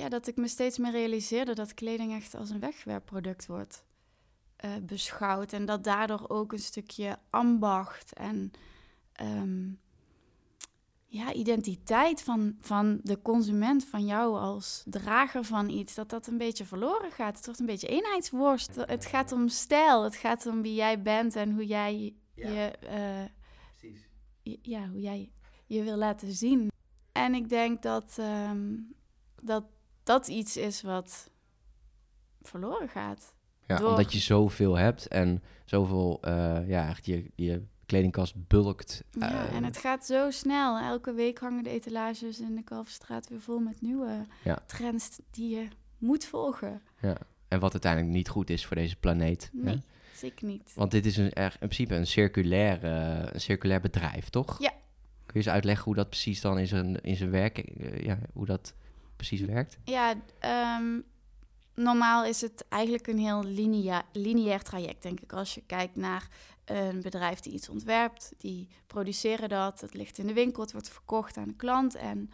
Ja, 0.00 0.08
dat 0.08 0.26
ik 0.26 0.36
me 0.36 0.48
steeds 0.48 0.78
meer 0.78 0.90
realiseerde 0.90 1.54
dat 1.54 1.74
kleding 1.74 2.12
echt 2.14 2.34
als 2.34 2.50
een 2.50 2.60
wegwerpproduct 2.60 3.46
wordt 3.46 3.84
eh, 4.56 4.70
beschouwd. 4.82 5.52
En 5.52 5.64
dat 5.66 5.84
daardoor 5.84 6.24
ook 6.28 6.52
een 6.52 6.58
stukje 6.58 7.18
ambacht 7.30 8.12
en 8.12 8.50
ehm, 9.12 9.68
ja, 11.06 11.32
identiteit 11.32 12.22
van, 12.22 12.56
van 12.60 13.00
de 13.02 13.22
consument, 13.22 13.84
van 13.86 14.04
jou 14.06 14.38
als 14.38 14.82
drager 14.86 15.44
van 15.44 15.68
iets, 15.68 15.94
dat 15.94 16.10
dat 16.10 16.26
een 16.26 16.38
beetje 16.38 16.64
verloren 16.64 17.10
gaat. 17.12 17.36
Het 17.36 17.44
wordt 17.44 17.60
een 17.60 17.66
beetje 17.66 17.88
eenheidsworst. 17.88 18.74
Het 18.76 19.06
gaat 19.06 19.32
om 19.32 19.48
stijl, 19.48 20.02
het 20.04 20.16
gaat 20.16 20.46
om 20.46 20.62
wie 20.62 20.74
jij 20.74 21.02
bent 21.02 21.36
en 21.36 21.52
hoe 21.52 21.66
jij 21.66 22.14
je... 22.34 22.70
eh, 22.80 23.24
je- 24.42 24.58
ja, 24.62 24.88
hoe 24.88 25.00
jij 25.00 25.30
je 25.66 25.82
wil 25.82 25.96
laten 25.96 26.32
zien. 26.32 26.68
En 27.12 27.34
ik 27.34 27.48
denk 27.48 27.82
dat 27.82 28.16
ehm, 28.18 28.76
dat, 29.42 29.64
dat 30.02 30.28
iets 30.28 30.56
is 30.56 30.82
wat 30.82 31.30
verloren 32.42 32.88
gaat. 32.88 33.34
Ja, 33.66 33.76
Door- 33.76 33.88
omdat 33.90 34.12
je 34.12 34.18
zoveel 34.18 34.76
hebt 34.76 35.08
en 35.08 35.42
zoveel, 35.64 36.18
eh, 36.22 36.68
ja, 36.68 36.88
echt 36.88 37.06
je, 37.06 37.30
je 37.34 37.62
kledingkast 37.86 38.34
bulkt. 38.48 39.04
Ja, 39.10 39.48
eh, 39.48 39.54
en 39.54 39.64
het 39.64 39.76
gaat 39.76 40.06
zo 40.06 40.30
snel. 40.30 40.78
Elke 40.78 41.12
week 41.12 41.38
hangen 41.38 41.62
de 41.64 41.70
etalages 41.70 42.40
in 42.40 42.54
de 42.54 42.62
Kalverstraat 42.62 43.28
weer 43.28 43.40
vol 43.40 43.58
met 43.58 43.80
nieuwe 43.80 44.26
Ja. 44.44 44.58
trends 44.66 45.18
die 45.30 45.56
je 45.56 45.68
moet 45.98 46.24
volgen. 46.24 46.82
En 47.48 47.60
wat 47.60 47.72
uiteindelijk 47.72 48.12
niet 48.12 48.28
goed 48.28 48.50
is 48.50 48.66
voor 48.66 48.76
deze 48.76 48.96
planeet. 48.96 49.50
hè? 49.56 49.62
Nee, 49.62 49.82
zeker 50.14 50.46
niet. 50.46 50.72
Want 50.74 50.90
dit 50.90 51.06
is 51.06 51.16
een, 51.16 51.30
in 51.32 51.50
principe 51.58 51.94
een 51.94 52.06
circulair, 52.06 52.84
een 53.34 53.40
circulair 53.40 53.80
bedrijf, 53.80 54.28
toch? 54.28 54.58
Ja. 54.60 54.70
Kun 55.26 55.40
je 55.40 55.46
eens 55.46 55.54
uitleggen 55.54 55.84
hoe 55.84 55.94
dat 55.94 56.08
precies 56.08 56.40
dan 56.40 56.58
in 56.58 56.66
zijn, 56.66 57.00
in 57.00 57.16
zijn 57.16 57.30
werk, 57.30 57.58
eh, 57.58 58.00
ja, 58.00 58.18
hoe 58.32 58.46
dat 58.46 58.74
precies 59.26 59.46
werkt? 59.46 59.78
Ja, 59.84 60.14
ehm, 60.38 61.00
normaal 61.74 62.24
is 62.24 62.40
het 62.40 62.64
eigenlijk 62.68 63.06
een 63.06 63.18
heel 63.18 63.44
linea 63.44 64.02
lineair 64.12 64.62
traject, 64.62 65.02
denk 65.02 65.20
ik. 65.20 65.32
Als 65.32 65.54
je 65.54 65.62
kijkt 65.66 65.96
naar 65.96 66.28
een 66.64 67.02
bedrijf 67.02 67.40
die 67.40 67.52
iets 67.52 67.68
ontwerpt, 67.68 68.32
die 68.38 68.68
produceren 68.86 69.48
dat, 69.48 69.80
het 69.80 69.94
ligt 69.94 70.18
in 70.18 70.26
de 70.26 70.32
winkel, 70.32 70.62
het 70.62 70.72
wordt 70.72 70.90
verkocht 70.90 71.36
aan 71.36 71.48
de 71.48 71.56
klant. 71.56 71.94
En 71.94 72.30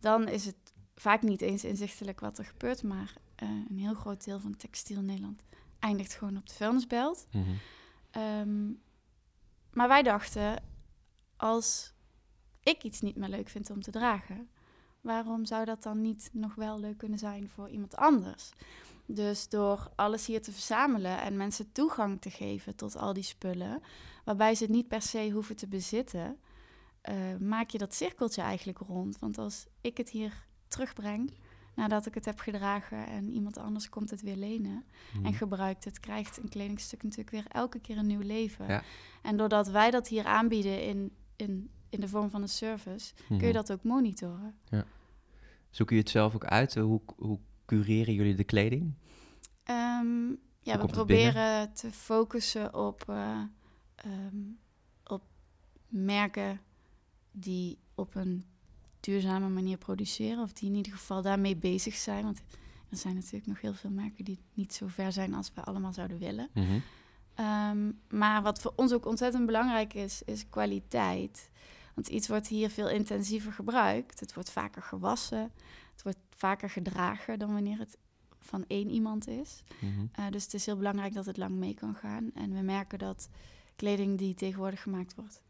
dan 0.00 0.28
is 0.28 0.46
het 0.46 0.72
vaak 0.94 1.22
niet 1.22 1.40
eens 1.40 1.64
inzichtelijk 1.64 2.20
wat 2.20 2.38
er 2.38 2.44
gebeurt, 2.44 2.82
maar 2.82 3.14
eh, 3.34 3.48
een 3.48 3.78
heel 3.78 3.94
groot 3.94 4.24
deel 4.24 4.40
van 4.40 4.56
textiel 4.56 5.00
Nederland 5.00 5.42
eindigt 5.78 6.14
gewoon 6.14 6.36
op 6.36 6.48
de 6.48 6.54
vuilnisbelt. 6.54 7.26
Ehm, 8.10 8.66
maar 9.72 9.88
wij 9.88 10.02
dachten, 10.02 10.62
als 11.36 11.92
ik 12.62 12.82
iets 12.82 13.00
niet 13.00 13.16
meer 13.16 13.28
leuk 13.28 13.48
vind 13.48 13.70
om 13.70 13.82
te 13.82 13.90
dragen, 13.90 14.48
waarom 15.06 15.44
zou 15.44 15.64
dat 15.64 15.82
dan 15.82 16.00
niet 16.00 16.30
nog 16.32 16.54
wel 16.54 16.80
leuk 16.80 16.98
kunnen 16.98 17.18
zijn 17.18 17.48
voor 17.48 17.68
iemand 17.68 17.96
anders? 17.96 18.50
Dus 19.06 19.48
door 19.48 19.90
alles 19.96 20.26
hier 20.26 20.42
te 20.42 20.52
verzamelen 20.52 21.20
en 21.20 21.36
mensen 21.36 21.72
toegang 21.72 22.20
te 22.20 22.30
geven 22.30 22.74
tot 22.74 22.96
al 22.96 23.12
die 23.12 23.22
spullen, 23.22 23.82
waarbij 24.24 24.54
ze 24.54 24.62
het 24.62 24.72
niet 24.72 24.88
per 24.88 25.02
se 25.02 25.30
hoeven 25.30 25.56
te 25.56 25.66
bezitten, 25.68 26.36
eh, 27.00 27.14
maak 27.40 27.70
je 27.70 27.78
dat 27.78 27.94
cirkeltje 27.94 28.42
eigenlijk 28.42 28.78
rond. 28.78 29.18
Want 29.18 29.38
als 29.38 29.66
ik 29.80 29.96
het 29.96 30.10
hier 30.10 30.44
terugbreng, 30.68 31.32
nadat 31.74 32.06
ik 32.06 32.14
het 32.14 32.24
heb 32.24 32.38
gedragen 32.38 33.06
en 33.06 33.30
iemand 33.32 33.56
anders 33.58 33.88
komt 33.88 34.10
het 34.10 34.22
weer 34.22 34.36
lenen 34.36 34.84
en 35.14 35.20
Mhm. 35.20 35.32
gebruikt 35.32 35.84
het, 35.84 36.00
krijgt 36.00 36.36
een 36.38 36.48
kledingstuk 36.48 37.02
natuurlijk 37.02 37.30
weer 37.30 37.44
elke 37.48 37.78
keer 37.78 37.98
een 37.98 38.06
nieuw 38.06 38.20
leven. 38.20 38.66
Ja. 38.68 38.82
En 39.22 39.36
doordat 39.36 39.68
wij 39.68 39.90
dat 39.90 40.08
hier 40.08 40.24
aanbieden 40.24 40.82
in, 40.82 41.10
in, 41.36 41.70
in 41.90 42.00
de 42.00 42.08
vorm 42.08 42.30
van 42.30 42.42
een 42.42 42.48
service, 42.48 43.14
kun 43.26 43.36
Mhm. 43.36 43.46
je 43.46 43.52
dat 43.52 43.72
ook 43.72 43.82
monitoren. 43.82 44.54
Zoeken 45.76 45.96
jullie 45.96 46.10
het 46.10 46.20
zelf 46.20 46.34
ook 46.34 46.44
uit? 46.44 46.74
Hoe, 46.74 47.00
hoe 47.16 47.38
cureren 47.66 48.14
jullie 48.14 48.34
de 48.34 48.44
kleding? 48.44 48.94
Ehm, 49.62 50.28
ja, 50.60 50.80
we 50.80 50.86
proberen 50.86 51.72
te 51.72 51.92
focussen 51.92 52.74
op, 52.74 53.04
eh, 53.08 53.40
ehm, 53.94 54.36
op 55.04 55.22
merken 55.88 56.60
die 57.30 57.78
op 57.94 58.14
een 58.14 58.44
duurzame 59.00 59.48
manier 59.48 59.78
produceren. 59.78 60.42
Of 60.42 60.52
die 60.52 60.68
in 60.68 60.74
ieder 60.74 60.92
geval 60.92 61.22
daarmee 61.22 61.56
bezig 61.56 61.94
zijn. 61.94 62.24
Want 62.24 62.42
er 62.88 62.96
zijn 62.96 63.14
natuurlijk 63.14 63.46
nog 63.46 63.60
heel 63.60 63.74
veel 63.74 63.90
merken 63.90 64.24
die 64.24 64.38
niet 64.54 64.74
zo 64.74 64.86
ver 64.88 65.12
zijn 65.12 65.34
als 65.34 65.50
we 65.54 65.60
allemaal 65.60 65.92
zouden 65.92 66.18
willen. 66.18 66.48
Mhm. 66.54 66.78
Ehm, 67.34 67.92
maar 68.08 68.42
wat 68.42 68.60
voor 68.60 68.72
ons 68.76 68.92
ook 68.92 69.06
ontzettend 69.06 69.46
belangrijk 69.46 69.94
is, 69.94 70.22
is 70.22 70.48
kwaliteit. 70.48 71.50
Want 71.96 72.08
iets 72.08 72.28
wordt 72.28 72.48
hier 72.48 72.70
veel 72.70 72.88
intensiever 72.88 73.52
gebruikt. 73.52 74.20
Het 74.20 74.34
wordt 74.34 74.50
vaker 74.50 74.82
gewassen. 74.82 75.52
Het 75.92 76.02
wordt 76.02 76.18
vaker 76.30 76.70
gedragen 76.70 77.38
dan 77.38 77.52
wanneer 77.52 77.78
het 77.78 77.96
van 78.40 78.64
één 78.66 78.90
iemand 78.90 79.28
is. 79.28 79.62
Mhm. 79.80 80.06
Eh, 80.12 80.30
dus 80.30 80.44
het 80.44 80.54
is 80.54 80.66
heel 80.66 80.76
belangrijk 80.76 81.14
dat 81.14 81.26
het 81.26 81.36
lang 81.36 81.54
mee 81.54 81.74
kan 81.74 81.94
gaan. 81.94 82.30
En 82.34 82.54
we 82.54 82.60
merken 82.60 82.98
dat 82.98 83.28
kleding 83.76 84.18
die 84.18 84.34
tegenwoordig 84.34 84.82
gemaakt 84.82 85.14
wordt, 85.14 85.42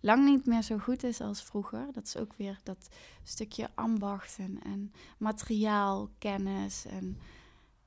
lang 0.00 0.24
niet 0.24 0.46
meer 0.46 0.62
zo 0.62 0.78
goed 0.78 1.02
is 1.02 1.20
als 1.20 1.42
vroeger. 1.42 1.88
Dat 1.92 2.06
is 2.06 2.16
ook 2.16 2.34
weer 2.36 2.60
dat 2.62 2.88
stukje 3.22 3.70
ambacht 3.74 4.38
en, 4.38 4.58
en 4.62 4.92
materiaalkennis 5.18 6.86
en 6.86 7.18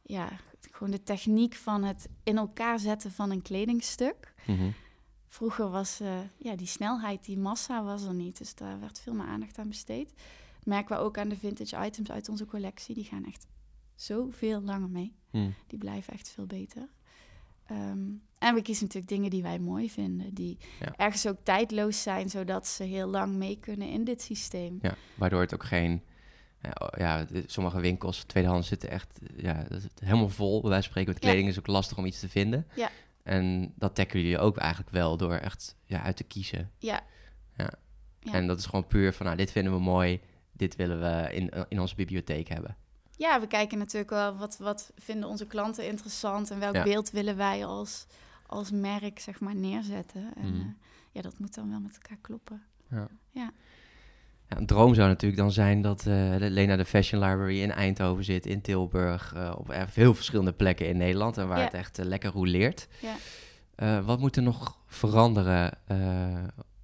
ja, 0.02 0.30
gewoon 0.72 0.92
de 0.92 1.04
techniek 1.04 1.56
van 1.56 1.84
het 1.84 2.10
in 2.24 2.38
elkaar 2.38 2.80
zetten 2.80 3.12
van 3.12 3.32
een 3.32 3.42
kledingstuk. 3.42 4.34
Mhm. 4.48 4.70
Vroeger 5.32 5.70
was 5.70 6.00
eh, 6.00 6.18
ja, 6.38 6.56
die 6.56 6.68
snelheid, 6.68 7.26
die 7.26 7.38
massa 7.38 7.84
was 7.84 8.04
er 8.04 8.14
niet. 8.14 8.38
Dus 8.38 8.56
daar 8.56 8.80
werd 8.80 9.00
veel 9.00 9.14
meer 9.14 9.26
aandacht 9.26 9.58
aan 9.58 9.68
besteed. 9.68 10.14
Merken 10.64 10.96
we 10.98 11.02
ook 11.04 11.18
aan 11.18 11.30
de 11.30 11.36
vintage 11.38 11.86
items 11.86 12.12
uit 12.12 12.30
onze 12.30 12.46
collectie. 12.46 12.96
Die 12.96 13.04
gaan 13.04 13.26
echt 13.26 13.48
zoveel 13.96 14.62
langer 14.62 14.90
mee. 14.90 15.14
Mhm. 15.32 15.50
Die 15.68 15.80
blijven 15.80 16.14
echt 16.14 16.30
veel 16.30 16.46
beter. 16.46 16.88
Ehm, 17.66 18.00
en 18.38 18.56
we 18.56 18.62
kiezen 18.62 18.84
natuurlijk 18.86 19.12
dingen 19.12 19.30
die 19.30 19.42
wij 19.42 19.60
mooi 19.60 19.90
vinden. 19.90 20.34
Die 20.34 20.58
Ja. 20.80 20.94
ergens 20.96 21.28
ook 21.28 21.38
tijdloos 21.44 22.02
zijn, 22.02 22.30
zodat 22.30 22.68
ze 22.68 22.84
heel 22.84 23.08
lang 23.08 23.36
mee 23.36 23.60
kunnen 23.60 23.90
in 23.90 24.04
dit 24.04 24.22
systeem. 24.22 24.80
Ja, 24.82 24.96
waardoor 25.16 25.42
het 25.42 25.54
ook 25.54 25.64
geen... 25.66 26.02
Ja, 26.62 26.72
oh, 26.82 26.88
ja, 26.98 27.26
sommige 27.46 27.80
winkels, 27.80 28.24
tweedehands, 28.24 28.68
zitten 28.68 28.90
echt 28.90 29.20
ja, 29.38 29.68
helemaal 30.00 30.30
vol. 30.30 30.62
Bij 30.62 30.70
wijze 30.70 30.84
van 30.84 30.92
spreken 30.92 31.14
met 31.14 31.24
Ja. 31.24 31.30
kleding 31.30 31.50
is 31.50 31.60
ook 31.60 31.68
lastig 31.68 31.98
om 31.98 32.06
iets 32.06 32.20
te 32.20 32.30
vinden. 32.30 32.68
Ja. 32.76 32.90
En 33.30 33.74
dat 33.76 33.96
tackelen 33.96 34.24
jullie 34.24 34.40
ook 34.40 34.58
eigenlijk 34.58 34.90
wel 34.92 35.18
door 35.18 35.34
echt 35.34 35.76
ja, 35.86 36.02
uit 36.02 36.16
te 36.18 36.24
kiezen. 36.24 36.72
Ja. 36.78 37.02
Ja. 37.58 37.70
Ja. 38.20 38.34
En 38.34 38.48
dat 38.48 38.60
is 38.60 38.66
gewoon 38.66 38.88
puur 38.88 39.14
van, 39.14 39.26
nou, 39.26 39.38
dit 39.38 39.52
vinden 39.52 39.74
we 39.74 39.80
mooi. 39.80 40.22
Dit 40.52 40.76
willen 40.76 41.00
we 41.00 41.34
in, 41.34 41.52
in 41.70 41.80
onze 41.80 41.96
bibliotheek 41.96 42.48
hebben. 42.48 42.78
Ja, 43.18 43.40
we 43.40 43.48
kijken 43.48 43.78
natuurlijk 43.78 44.10
wel 44.12 44.36
wat, 44.38 44.58
wat 44.58 44.92
vinden 44.96 45.30
onze 45.30 45.46
klanten 45.48 45.88
interessant 45.88 46.52
en 46.52 46.60
welk 46.60 46.76
Ja. 46.76 46.84
beeld 46.84 47.10
willen 47.12 47.38
wij 47.38 47.66
als, 47.66 48.06
als 48.46 48.72
merk 48.72 49.20
zeg 49.20 49.40
maar 49.40 49.56
neerzetten. 49.56 50.34
En 50.36 50.50
Mhm. 50.52 50.60
eh, 50.60 50.66
ja, 51.12 51.22
dat 51.22 51.40
moet 51.40 51.54
dan 51.56 51.70
wel 51.70 51.80
met 51.80 51.94
elkaar 52.02 52.18
kloppen. 52.22 52.64
Ja. 52.90 53.08
Ja. 53.32 53.52
Ja, 54.50 54.58
een 54.58 54.66
droom 54.66 54.94
zou 54.94 55.08
natuurlijk 55.08 55.42
dan 55.42 55.52
zijn 55.52 55.82
dat 55.82 56.00
de 56.02 56.38
Lena 56.40 56.76
de 56.76 56.86
Fashion 56.86 57.22
Library 57.24 57.62
in 57.62 57.72
Eindhoven 57.72 58.24
zit, 58.24 58.46
in 58.46 58.62
Tilburg, 58.62 59.34
eh, 59.34 59.54
op 59.58 59.76
veel 59.88 60.14
verschillende 60.14 60.54
plekken 60.54 60.88
in 60.88 60.98
Nederland 60.98 61.38
en 61.38 61.48
waar 61.48 61.58
Ja. 61.58 61.64
het 61.64 61.74
echt 61.74 62.00
eh, 62.00 62.06
lekker 62.06 62.32
roleert. 62.32 62.88
Ja. 63.02 63.16
Wat 64.02 64.20
moet 64.20 64.36
er 64.36 64.42
nog 64.44 64.78
veranderen 64.88 65.78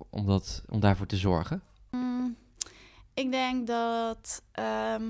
om, 0.09 0.25
dat, 0.25 0.63
om 0.69 0.79
daarvoor 0.79 1.05
te 1.05 1.17
zorgen? 1.17 1.61
Mm, 1.91 2.35
ik 3.13 3.31
denk 3.31 3.67
dat. 3.67 4.41
ehm, 4.51 5.03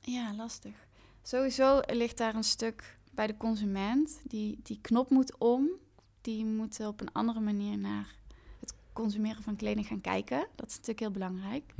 ja, 0.00 0.34
lastig. 0.34 0.74
Sowieso 1.22 1.80
ligt 1.86 2.18
daar 2.18 2.34
een 2.34 2.44
stuk 2.44 2.98
bij 3.12 3.26
de 3.26 3.36
consument. 3.36 4.20
Die, 4.24 4.60
die 4.62 4.78
knop 4.80 5.10
moet 5.10 5.38
om. 5.38 5.68
Die 6.20 6.44
moet 6.44 6.80
op 6.86 7.00
een 7.00 7.12
andere 7.12 7.40
manier 7.40 7.78
naar 7.78 8.14
consumeren 8.94 9.42
van 9.42 9.56
kleding 9.56 9.86
gaan 9.86 10.00
kijken. 10.00 10.46
Dat 10.54 10.66
is 10.68 10.72
natuurlijk 10.72 11.00
heel 11.00 11.10
belangrijk. 11.10 11.74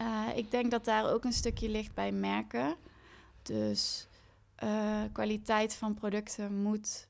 Eh, 0.00 0.26
ik 0.34 0.50
denk 0.50 0.70
dat 0.70 0.84
daar 0.84 1.12
ook 1.12 1.24
een 1.24 1.32
stukje 1.32 1.68
ligt 1.68 1.94
bij 1.94 2.12
merken. 2.12 2.76
Dus 3.42 4.08
eh, 4.54 5.02
kwaliteit 5.12 5.74
van 5.74 5.94
producten 5.94 6.62
moet 6.62 7.08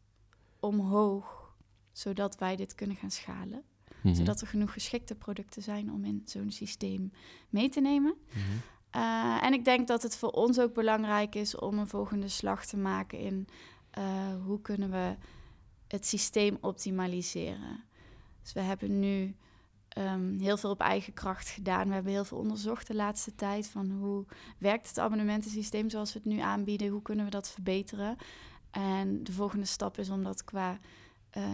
omhoog, 0.60 1.54
zodat 1.92 2.38
wij 2.38 2.56
dit 2.56 2.74
kunnen 2.74 2.96
gaan 2.96 3.10
schalen. 3.10 3.62
Mhm. 4.02 4.14
Zodat 4.14 4.40
er 4.40 4.46
genoeg 4.46 4.72
geschikte 4.72 5.14
producten 5.14 5.62
zijn 5.62 5.92
om 5.92 6.04
in 6.04 6.22
zo'n 6.24 6.50
systeem 6.50 7.12
mee 7.48 7.68
te 7.68 7.80
nemen. 7.80 8.14
Mhm. 8.28 8.40
Eh, 8.90 9.44
en 9.44 9.52
ik 9.52 9.64
denk 9.64 9.86
dat 9.86 10.02
het 10.02 10.16
voor 10.16 10.30
ons 10.30 10.58
ook 10.58 10.74
belangrijk 10.74 11.34
is 11.34 11.56
om 11.56 11.78
een 11.78 11.88
volgende 11.88 12.28
slag 12.28 12.66
te 12.66 12.76
maken 12.76 13.18
in 13.18 13.48
hoe 14.44 14.60
kunnen 14.60 14.90
we 14.90 15.16
het 15.88 16.06
systeem 16.06 16.58
optimaliseren. 16.60 17.84
Dus 18.42 18.52
we 18.52 18.60
hebben 18.60 18.98
nu 18.98 19.34
ehm, 19.88 20.38
heel 20.38 20.56
veel 20.56 20.70
op 20.70 20.80
eigen 20.80 21.12
kracht 21.12 21.48
gedaan. 21.48 21.88
We 21.88 21.94
hebben 21.94 22.12
heel 22.12 22.24
veel 22.24 22.38
onderzocht 22.38 22.86
de 22.86 22.94
laatste 22.94 23.34
tijd 23.34 23.66
van 23.66 23.90
hoe 23.90 24.24
werkt 24.58 24.88
het 24.88 24.98
abonnementensysteem 24.98 25.90
zoals 25.90 26.12
we 26.12 26.18
het 26.18 26.28
nu 26.32 26.38
aanbieden, 26.40 26.88
hoe 26.88 27.02
kunnen 27.02 27.24
we 27.24 27.30
dat 27.30 27.50
verbeteren. 27.50 28.16
En 28.70 29.24
de 29.24 29.32
volgende 29.32 29.64
stap 29.66 29.98
is 29.98 30.10
om 30.10 30.22
dat 30.24 30.44
qua, 30.44 30.78
eh, 31.30 31.44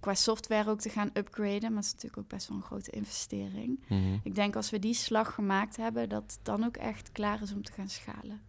qua 0.00 0.14
software 0.14 0.70
ook 0.70 0.80
te 0.80 0.88
gaan 0.88 1.10
upgraden. 1.12 1.60
Maar 1.62 1.82
dat 1.82 1.84
is 1.84 1.92
natuurlijk 1.92 2.18
ook 2.22 2.28
best 2.28 2.48
wel 2.48 2.56
een 2.56 2.62
grote 2.62 2.90
investering. 2.90 3.80
Mhm. 3.88 4.16
Ik 4.22 4.34
denk 4.34 4.56
als 4.56 4.70
we 4.70 4.78
die 4.78 4.94
slag 4.94 5.34
gemaakt 5.34 5.76
hebben, 5.76 6.08
dat 6.08 6.22
het 6.22 6.38
dan 6.42 6.64
ook 6.64 6.76
echt 6.76 7.12
klaar 7.12 7.42
is 7.42 7.52
om 7.52 7.62
te 7.62 7.72
gaan 7.72 7.88
schalen. 7.88 8.40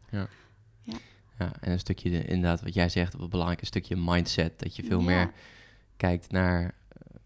Ja, 1.40 1.52
en 1.60 1.72
een 1.72 1.80
stukje, 1.80 2.10
de- 2.10 2.26
inderdaad, 2.26 2.62
wat 2.62 2.74
jij 2.74 2.90
zegt, 2.90 3.14
wat 3.14 3.30
belangrijk, 3.30 3.62
een 3.62 3.68
stukje 3.68 3.96
mindset. 3.96 4.60
Dat 4.60 4.76
je 4.76 4.84
veel 4.84 5.00
Ja. 5.00 5.06
meer 5.06 5.32
kijkt 5.98 6.32
naar 6.32 6.76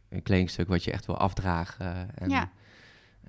een 0.10 0.24
kledingstuk 0.24 0.68
wat 0.68 0.84
je 0.84 0.92
echt 0.92 1.06
wil 1.06 1.18
afdragen. 1.18 2.10
En, 2.16 2.30
Ja. 2.30 2.50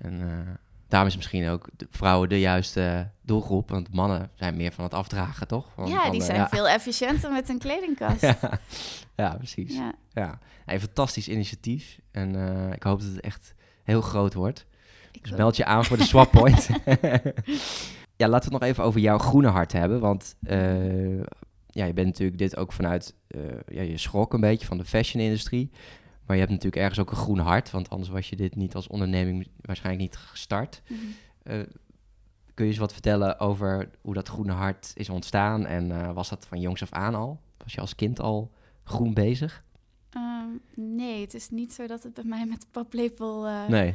en 0.01 0.21
eh, 0.21 0.53
daarom 0.87 1.09
is 1.09 1.15
misschien 1.15 1.47
ook 1.49 1.69
de 1.77 1.87
vrouwen 1.89 2.29
de 2.29 2.39
juiste 2.39 3.09
doelgroep. 3.21 3.69
Want 3.69 3.93
mannen 3.93 4.29
zijn 4.35 4.57
meer 4.57 4.71
van 4.71 4.83
het 4.83 4.93
afdragen, 4.93 5.47
toch? 5.47 5.67
Van, 5.75 5.87
ja, 5.87 6.01
van, 6.01 6.11
die 6.11 6.19
eh, 6.19 6.25
zijn 6.25 6.39
ja. 6.39 6.49
veel 6.49 6.67
efficiënter 6.67 7.31
met 7.31 7.49
een 7.49 7.59
kledingkast. 7.59 8.21
ja. 8.41 8.59
ja, 9.15 9.35
precies. 9.35 9.73
Ja. 9.75 9.93
Ja, 10.13 10.39
Een 10.65 10.79
fantastisch 10.79 11.27
initiatief. 11.27 11.99
En 12.11 12.35
eh, 12.35 12.73
ik 12.73 12.83
hoop 12.83 12.99
dat 13.01 13.09
het 13.09 13.19
echt 13.19 13.53
heel 13.83 14.01
groot 14.01 14.33
wordt. 14.33 14.65
ik 15.11 15.21
Dus 15.23 15.31
meld 15.31 15.55
je 15.55 15.65
aan 15.65 15.85
voor 15.85 15.97
de 15.97 16.03
Swap 16.11 16.31
Point. 16.31 16.69
ja, 18.15 18.27
laten 18.27 18.49
we 18.49 18.55
het 18.55 18.61
nog 18.61 18.61
even 18.63 18.83
over 18.83 18.99
jouw 18.99 19.17
groene 19.17 19.47
hart 19.47 19.71
hebben. 19.71 19.99
Want 19.99 20.35
eh, 20.43 21.19
ja, 21.67 21.85
je 21.85 21.93
bent 21.93 22.07
natuurlijk 22.07 22.37
dit 22.37 22.57
ook 22.57 22.71
vanuit... 22.73 23.13
eh, 23.27 23.39
ja, 23.67 23.81
je 23.81 23.97
schrok 23.97 24.33
een 24.33 24.41
beetje 24.41 24.65
van 24.67 24.77
de 24.77 24.85
fashion-industrie. 24.85 25.71
Maar 26.29 26.37
je 26.37 26.43
hebt 26.43 26.55
natuurlijk 26.55 26.81
ergens 26.83 26.99
ook 26.99 27.11
een 27.11 27.23
groen 27.23 27.39
hart. 27.39 27.71
Want 27.71 27.89
anders 27.89 28.09
was 28.09 28.29
je 28.29 28.35
dit 28.35 28.55
niet 28.55 28.75
als 28.75 28.87
onderneming 28.87 29.47
waarschijnlijk 29.61 30.03
niet 30.09 30.17
gestart. 30.17 30.81
Mhm. 30.87 30.99
Eh, 31.43 31.59
kun 32.53 32.65
je 32.65 32.71
eens 32.71 32.79
wat 32.79 32.93
vertellen 32.93 33.39
over 33.39 33.89
hoe 34.01 34.13
dat 34.13 34.27
groene 34.27 34.51
hart 34.51 34.91
is 34.95 35.09
ontstaan? 35.09 35.65
En 35.65 35.91
eh, 35.91 36.13
was 36.13 36.29
dat 36.29 36.45
van 36.45 36.59
jongs 36.59 36.81
af 36.81 36.91
aan 36.91 37.15
al? 37.15 37.39
Was 37.63 37.73
je 37.73 37.81
als 37.81 37.95
kind 37.95 38.19
al 38.19 38.51
groen 38.83 39.13
bezig? 39.13 39.63
Ehm, 40.09 40.47
nee, 40.75 41.21
het 41.21 41.33
is 41.33 41.49
niet 41.49 41.73
zo 41.73 41.87
dat 41.87 42.03
het 42.03 42.13
bij 42.13 42.23
mij 42.23 42.45
met 42.45 42.65
paplepel... 42.71 43.47
eh, 43.47 43.67
Nee. 43.67 43.93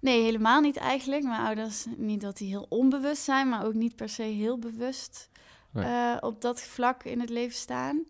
Nee, 0.00 0.22
helemaal 0.22 0.60
niet 0.60 0.76
eigenlijk. 0.76 1.22
Mijn 1.22 1.40
ouders, 1.40 1.86
niet 1.96 2.20
dat 2.20 2.36
die 2.36 2.48
heel 2.48 2.66
onbewust 2.68 3.22
zijn, 3.22 3.48
maar 3.48 3.64
ook 3.64 3.74
niet 3.74 3.96
per 3.96 4.08
se 4.08 4.22
heel 4.22 4.58
bewust 4.58 5.30
Nee. 5.70 6.22
op 6.22 6.40
dat 6.40 6.60
vlak 6.62 7.04
in 7.04 7.20
het 7.20 7.30
leven 7.30 7.56
staan. 7.56 8.04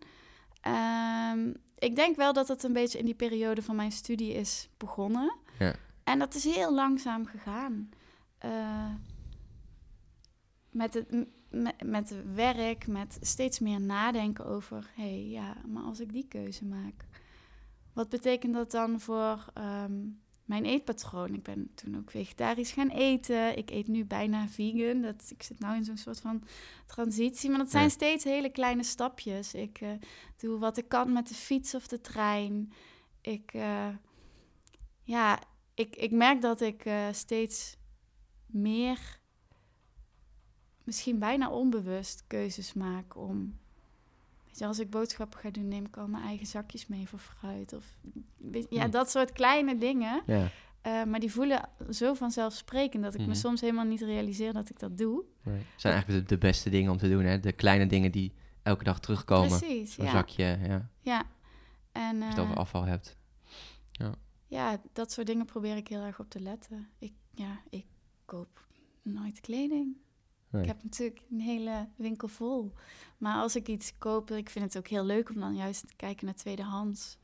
Ehm, 0.61 1.51
ik 1.83 1.95
denk 1.95 2.15
wel 2.15 2.33
dat 2.33 2.47
het 2.47 2.63
een 2.63 2.73
beetje 2.73 2.99
in 2.99 3.05
die 3.05 3.13
periode 3.13 3.61
van 3.61 3.75
mijn 3.75 3.91
studie 3.91 4.33
is 4.33 4.69
begonnen. 4.77 5.35
Ja. 5.59 5.75
En 6.03 6.19
dat 6.19 6.35
is 6.35 6.43
heel 6.43 6.73
langzaam 6.73 7.25
gegaan. 7.25 7.89
Eh, 8.37 8.93
met, 10.69 10.93
het, 10.93 11.27
met, 11.83 12.15
werk, 12.33 12.87
met 12.87 13.17
steeds 13.21 13.59
meer 13.59 13.81
nadenken 13.81 14.45
over... 14.45 14.91
hé, 14.95 15.03
hey, 15.03 15.27
ja, 15.27 15.55
maar 15.67 15.83
als 15.83 15.99
ik 15.99 16.13
die 16.13 16.27
keuze 16.27 16.65
maak... 16.65 17.05
wat 17.93 18.09
betekent 18.09 18.53
dat 18.53 18.71
dan 18.71 18.99
voor 18.99 19.45
ehm, 19.53 19.99
mijn 20.45 20.65
eetpatroon? 20.65 21.33
Ik 21.33 21.43
ben 21.43 21.71
toen 21.75 21.97
ook 21.97 22.11
vegetarisch 22.11 22.71
gaan 22.71 22.89
eten. 22.89 23.57
Ik 23.57 23.69
eet 23.69 23.87
nu 23.87 24.05
bijna 24.05 24.47
vegan. 24.47 25.01
Dat, 25.01 25.29
ik 25.29 25.43
zit 25.43 25.59
nu 25.59 25.75
in 25.75 25.83
zo'n 25.85 25.97
soort 25.97 26.19
van 26.19 26.43
transitie. 26.85 27.49
Maar 27.49 27.59
dat 27.59 27.71
zijn 27.71 27.83
Ja. 27.83 27.89
steeds 27.89 28.23
hele 28.23 28.49
kleine 28.49 28.83
stapjes. 28.83 29.53
Ik 29.53 29.81
eh, 29.81 29.89
doe 30.37 30.59
wat 30.59 30.77
ik 30.77 30.87
kan 30.89 31.11
met 31.11 31.27
de 31.27 31.33
fiets 31.33 31.75
of 31.75 31.87
de 31.87 32.01
trein. 32.01 32.73
Ik, 33.21 33.53
eh, 33.53 33.87
ja, 35.03 35.39
ik, 35.73 35.95
ik 35.95 36.11
merk 36.11 36.41
dat 36.41 36.61
ik 36.61 36.85
eh, 36.85 37.07
steeds 37.11 37.77
meer 38.45 39.19
misschien 40.83 41.19
bijna 41.19 41.49
onbewust 41.49 42.23
keuzes 42.27 42.73
maak 42.73 43.17
om... 43.17 43.61
Je, 44.57 44.65
als 44.65 44.79
ik 44.79 44.89
boodschappen 44.89 45.39
ga 45.39 45.49
doen, 45.49 45.67
neem 45.67 45.85
ik 45.85 45.97
al 45.97 46.07
mijn 46.07 46.23
eigen 46.23 46.45
zakjes 46.47 46.87
mee 46.87 47.07
voor 47.07 47.19
fruit. 47.19 47.73
Of, 47.73 47.97
ja, 48.69 48.85
Hm. 48.85 48.91
dat 48.91 49.09
soort 49.11 49.31
kleine 49.31 49.77
dingen. 49.77 50.21
Ja. 50.25 50.47
Eh, 50.81 51.03
maar 51.03 51.19
die 51.19 51.31
voelen 51.31 51.69
zo 51.89 52.13
vanzelfsprekend 52.13 53.03
dat 53.03 53.13
ik 53.13 53.19
Mhm. 53.19 53.29
me 53.29 53.35
soms 53.35 53.61
helemaal 53.61 53.85
niet 53.85 54.01
realiseer 54.01 54.53
dat 54.53 54.69
ik 54.69 54.79
dat 54.79 54.97
doe. 54.97 55.23
Nee. 55.43 55.61
Zijn 55.75 55.93
eigenlijk 55.93 56.27
de, 56.27 56.35
de 56.35 56.39
beste 56.41 56.69
dingen 56.69 56.91
om 56.91 56.97
te 56.97 57.09
doen, 57.09 57.23
hè? 57.23 57.39
De 57.39 57.51
kleine 57.51 57.87
dingen 57.87 58.11
die 58.11 58.33
elke 58.63 58.83
dag 58.83 58.99
terugkomen. 58.99 59.57
Precies, 59.59 59.93
Zo'n 59.93 60.05
ja. 60.05 60.11
zakje, 60.11 60.43
ja. 60.67 60.89
Ja. 61.01 61.23
En 61.91 62.15
Als 62.15 62.23
je 62.23 62.29
het 62.29 62.39
over 62.39 62.53
eh, 62.53 62.59
afval 62.59 62.83
hebt. 62.83 63.17
ja, 64.47 64.81
dat 64.93 65.11
soort 65.11 65.27
dingen 65.27 65.45
probeer 65.45 65.75
ik 65.77 65.87
heel 65.87 66.01
erg 66.01 66.19
op 66.19 66.29
te 66.29 66.39
letten. 66.39 66.89
Ik, 66.99 67.13
ja, 67.33 67.61
ik 67.69 67.85
koop 68.25 68.67
nooit 69.01 69.39
kleding. 69.41 69.97
Nee. 70.53 70.61
Ik 70.61 70.67
heb 70.67 70.83
natuurlijk 70.83 71.21
een 71.31 71.39
hele 71.39 71.87
winkel 71.95 72.27
vol. 72.27 72.73
Maar 73.17 73.35
als 73.35 73.55
ik 73.55 73.67
iets 73.67 73.97
koop, 73.97 74.31
ik 74.31 74.49
vind 74.49 74.65
het 74.65 74.77
ook 74.77 74.87
heel 74.87 75.05
leuk 75.05 75.29
om 75.29 75.39
dan 75.39 75.55
juist 75.55 75.87
te 75.87 75.95
kijken 75.95 76.25
naar 76.25 76.35
tweedehands. 76.35 77.17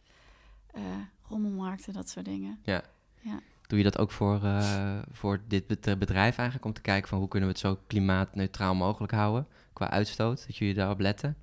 eh 0.73 0.81
rommelmarkten, 1.27 1.93
dat 1.93 2.09
soort 2.09 2.25
dingen. 2.25 2.59
Doe 3.67 3.77
je 3.77 3.83
dat 3.83 3.97
ook 3.97 4.11
voor, 4.11 4.43
eh, 4.43 4.99
voor 5.11 5.41
dit 5.47 5.67
bedrijf 5.99 6.37
eigenlijk? 6.37 6.65
Om 6.65 6.73
te 6.73 6.81
kijken 6.81 7.09
van 7.09 7.19
hoe 7.19 7.27
kunnen 7.27 7.49
we 7.49 7.55
het 7.55 7.63
zo 7.63 7.79
klimaatneutraal 7.87 8.75
mogelijk 8.75 9.11
houden 9.13 9.47
qua 9.73 9.89
uitstoot? 9.89 10.45
Dat 10.47 10.55
jullie 10.55 10.73
daarop 10.73 10.99
letten? 10.99 11.37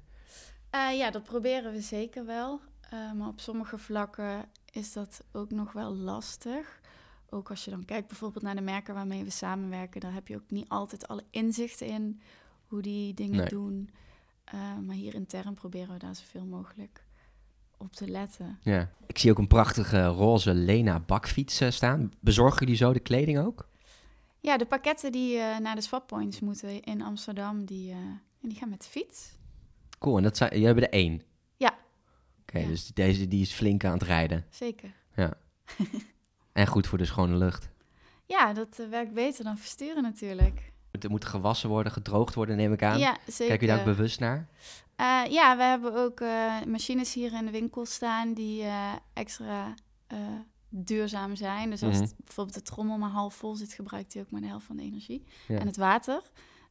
Eh, 0.71 0.97
ja, 0.97 1.11
dat 1.11 1.23
proberen 1.23 1.73
we 1.73 1.81
zeker 1.81 2.27
wel. 2.27 2.61
Maar 2.91 3.29
op 3.29 3.41
sommige 3.41 3.79
vlakken 3.79 4.45
is 4.71 4.93
dat 4.93 5.25
ook 5.33 5.51
nog 5.51 5.73
wel 5.73 5.95
lastig. 5.95 6.81
Ook 7.31 7.51
als 7.51 7.65
je 7.65 7.71
dan 7.71 7.85
kijkt 7.85 8.09
bijvoorbeeld 8.09 8.45
naar 8.45 8.55
de 8.55 8.61
merken 8.61 8.95
waarmee 8.95 9.25
we 9.25 9.31
samenwerken, 9.31 10.01
daar 10.01 10.13
heb 10.13 10.29
je 10.29 10.37
ook 10.37 10.51
niet 10.51 10.69
altijd 10.69 11.09
alle 11.09 11.25
inzichten 11.31 11.87
in 11.87 12.21
hoe 12.67 12.83
die 12.83 13.15
dingen 13.15 13.37
Nee. 13.37 13.49
doen. 13.49 13.91
Eh, 14.45 14.77
maar 14.87 14.95
hier 14.95 15.15
intern 15.15 15.55
proberen 15.55 15.93
we 15.93 15.99
daar 15.99 16.15
zoveel 16.15 16.45
mogelijk 16.45 17.05
op 17.77 17.93
te 17.93 18.09
letten. 18.09 18.59
Ja. 18.63 18.91
Ik 19.07 19.19
zie 19.19 19.31
ook 19.31 19.39
een 19.39 19.47
prachtige 19.47 20.07
roze 20.07 20.55
Lena 20.55 21.01
bakfiets 21.01 21.61
eh, 21.61 21.71
staan. 21.71 22.13
Bezorgen 22.21 22.59
jullie 22.61 22.77
zo 22.77 22.93
de 22.93 23.01
kleding 23.01 23.39
ook? 23.39 23.69
Ja, 24.41 24.57
de 24.57 24.67
pakketten 24.67 25.13
die 25.13 25.39
eh, 25.39 25.59
naar 25.59 25.75
de 25.75 25.81
swappoints 25.81 26.41
moeten 26.41 26.83
in 26.83 27.03
Amsterdam, 27.03 27.65
die, 27.65 27.95
die 28.41 28.57
gaan 28.59 28.69
met 28.69 28.83
de 28.83 28.89
fiets. 28.89 29.35
Cool, 29.99 30.17
en 30.17 30.23
dat 30.23 30.37
zijn, 30.37 30.51
jullie 30.51 30.67
hebben 30.67 30.85
er 30.85 30.93
één? 30.93 31.23
Ja. 31.57 31.79
Oké, 32.41 32.59
Ja. 32.59 32.67
dus 32.67 32.87
deze 32.87 33.29
die 33.29 33.41
is 33.41 33.53
flink 33.53 33.85
aan 33.85 33.93
het 33.93 34.03
rijden. 34.03 34.45
Zeker. 34.51 34.93
En 36.57 36.67
goed 36.67 36.87
voor 36.87 36.99
de 36.99 37.05
schone 37.05 37.37
lucht. 37.37 37.69
Ja, 38.27 38.53
dat 38.53 38.79
eh, 38.79 38.89
werkt 38.89 39.13
beter 39.13 39.45
dan 39.45 39.59
versturen 39.59 40.03
natuurlijk. 40.03 40.73
Het 40.91 41.09
moet 41.09 41.25
gewassen 41.25 41.69
worden, 41.69 41.93
gedroogd 41.93 42.35
worden, 42.35 42.57
neem 42.57 42.73
ik 42.73 42.83
aan. 42.83 42.99
Ja, 42.99 43.17
zeker. 43.27 43.47
Kijk 43.47 43.61
je 43.61 43.67
daar 43.67 43.79
ook 43.79 43.85
bewust 43.85 44.21
naar? 44.21 44.49
Eh, 44.97 45.23
ja, 45.29 45.57
we 45.57 45.63
hebben 45.63 45.95
ook 45.95 46.21
eh, 46.21 46.63
machines 46.67 47.15
hier 47.15 47.33
in 47.33 47.45
de 47.45 47.51
winkel 47.51 47.85
staan 47.87 48.35
die 48.35 48.65
extra 49.13 49.75
duurzaam 50.69 51.37
zijn. 51.37 51.71
Dus 51.71 51.83
als 51.83 51.93
Mhm. 51.95 52.03
het- 52.03 52.15
bijvoorbeeld 52.25 52.57
de 52.57 52.63
trommel 52.63 52.99
maar 52.99 53.11
half 53.11 53.35
vol 53.35 53.55
zit, 53.57 53.73
gebruikt 53.73 54.13
hij 54.13 54.23
ook 54.23 54.31
maar 54.31 54.41
de 54.41 54.47
helft 54.47 54.67
van 54.67 54.77
de 54.77 54.83
energie. 54.83 55.25
Ja. 55.49 55.59
En 55.59 55.67
het 55.67 55.77
water. 55.77 56.23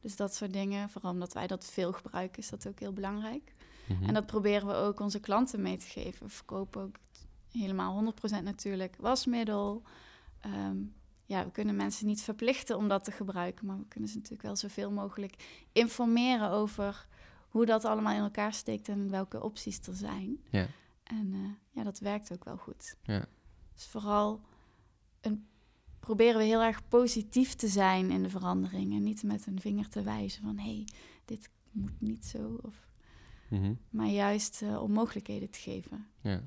Dus 0.02 0.16
dat 0.16 0.34
soort 0.34 0.52
dingen, 0.52 0.90
vooral 0.90 1.10
omdat 1.12 1.32
wij 1.32 1.46
dat 1.46 1.64
veel 1.72 1.92
gebruiken, 1.92 2.38
is 2.42 2.48
dat 2.48 2.66
ook 2.68 2.80
heel 2.80 2.92
belangrijk. 2.92 3.54
Mhm. 3.88 4.04
En 4.04 4.14
dat 4.14 4.26
proberen 4.26 4.66
we 4.66 4.74
ook 4.74 5.00
onze 5.00 5.20
klanten 5.20 5.62
mee 5.62 5.76
te 5.76 5.86
geven. 5.86 6.26
We 6.26 6.32
verkopen 6.32 6.82
ook 6.82 6.96
helemaal 7.52 8.14
100% 8.40 8.42
natuurlijk 8.42 8.96
wasmiddel. 9.00 9.82
Ehm, 10.40 10.76
ja, 11.24 11.44
we 11.44 11.50
kunnen 11.50 11.76
mensen 11.76 12.06
niet 12.06 12.22
verplichten 12.22 12.76
om 12.76 12.88
dat 12.88 13.04
te 13.04 13.10
gebruiken, 13.12 13.66
maar 13.66 13.78
we 13.78 13.86
kunnen 13.88 14.08
ze 14.08 14.14
natuurlijk 14.16 14.42
wel 14.42 14.56
zoveel 14.56 14.90
mogelijk 14.90 15.64
informeren 15.72 16.50
over 16.50 17.06
hoe 17.48 17.66
dat 17.66 17.84
allemaal 17.84 18.14
in 18.14 18.20
elkaar 18.22 18.52
steekt 18.52 18.88
en 18.88 19.10
welke 19.10 19.42
opties 19.42 19.80
er 19.86 19.94
zijn. 19.94 20.40
Ja. 20.50 20.66
En 21.02 21.30
eh, 21.32 21.50
ja, 21.70 21.82
dat 21.82 21.98
werkt 21.98 22.32
ook 22.32 22.44
wel 22.44 22.56
goed. 22.56 22.96
Ja. 23.02 23.24
Dus 23.74 23.86
vooral 23.86 24.40
een, 25.20 25.46
proberen 26.00 26.38
we 26.38 26.44
heel 26.44 26.62
erg 26.62 26.88
positief 26.88 27.54
te 27.54 27.68
zijn 27.68 28.10
in 28.10 28.22
de 28.22 28.30
verandering 28.30 28.92
en 28.94 29.02
niet 29.02 29.22
met 29.22 29.46
een 29.46 29.60
vinger 29.60 29.88
te 29.88 30.02
wijzen 30.02 30.42
van 30.42 30.58
hé, 30.58 30.64
hey, 30.74 30.84
dit 31.24 31.50
moet 31.70 32.00
niet 32.00 32.24
zo. 32.26 32.58
Of 32.62 32.84
Mhm. 33.50 33.74
maar 33.90 34.06
juist 34.06 34.62
eh, 34.62 34.82
om 34.82 34.92
mogelijkheden 34.92 35.50
te 35.50 35.58
geven. 35.58 36.06
Ja. 36.20 36.42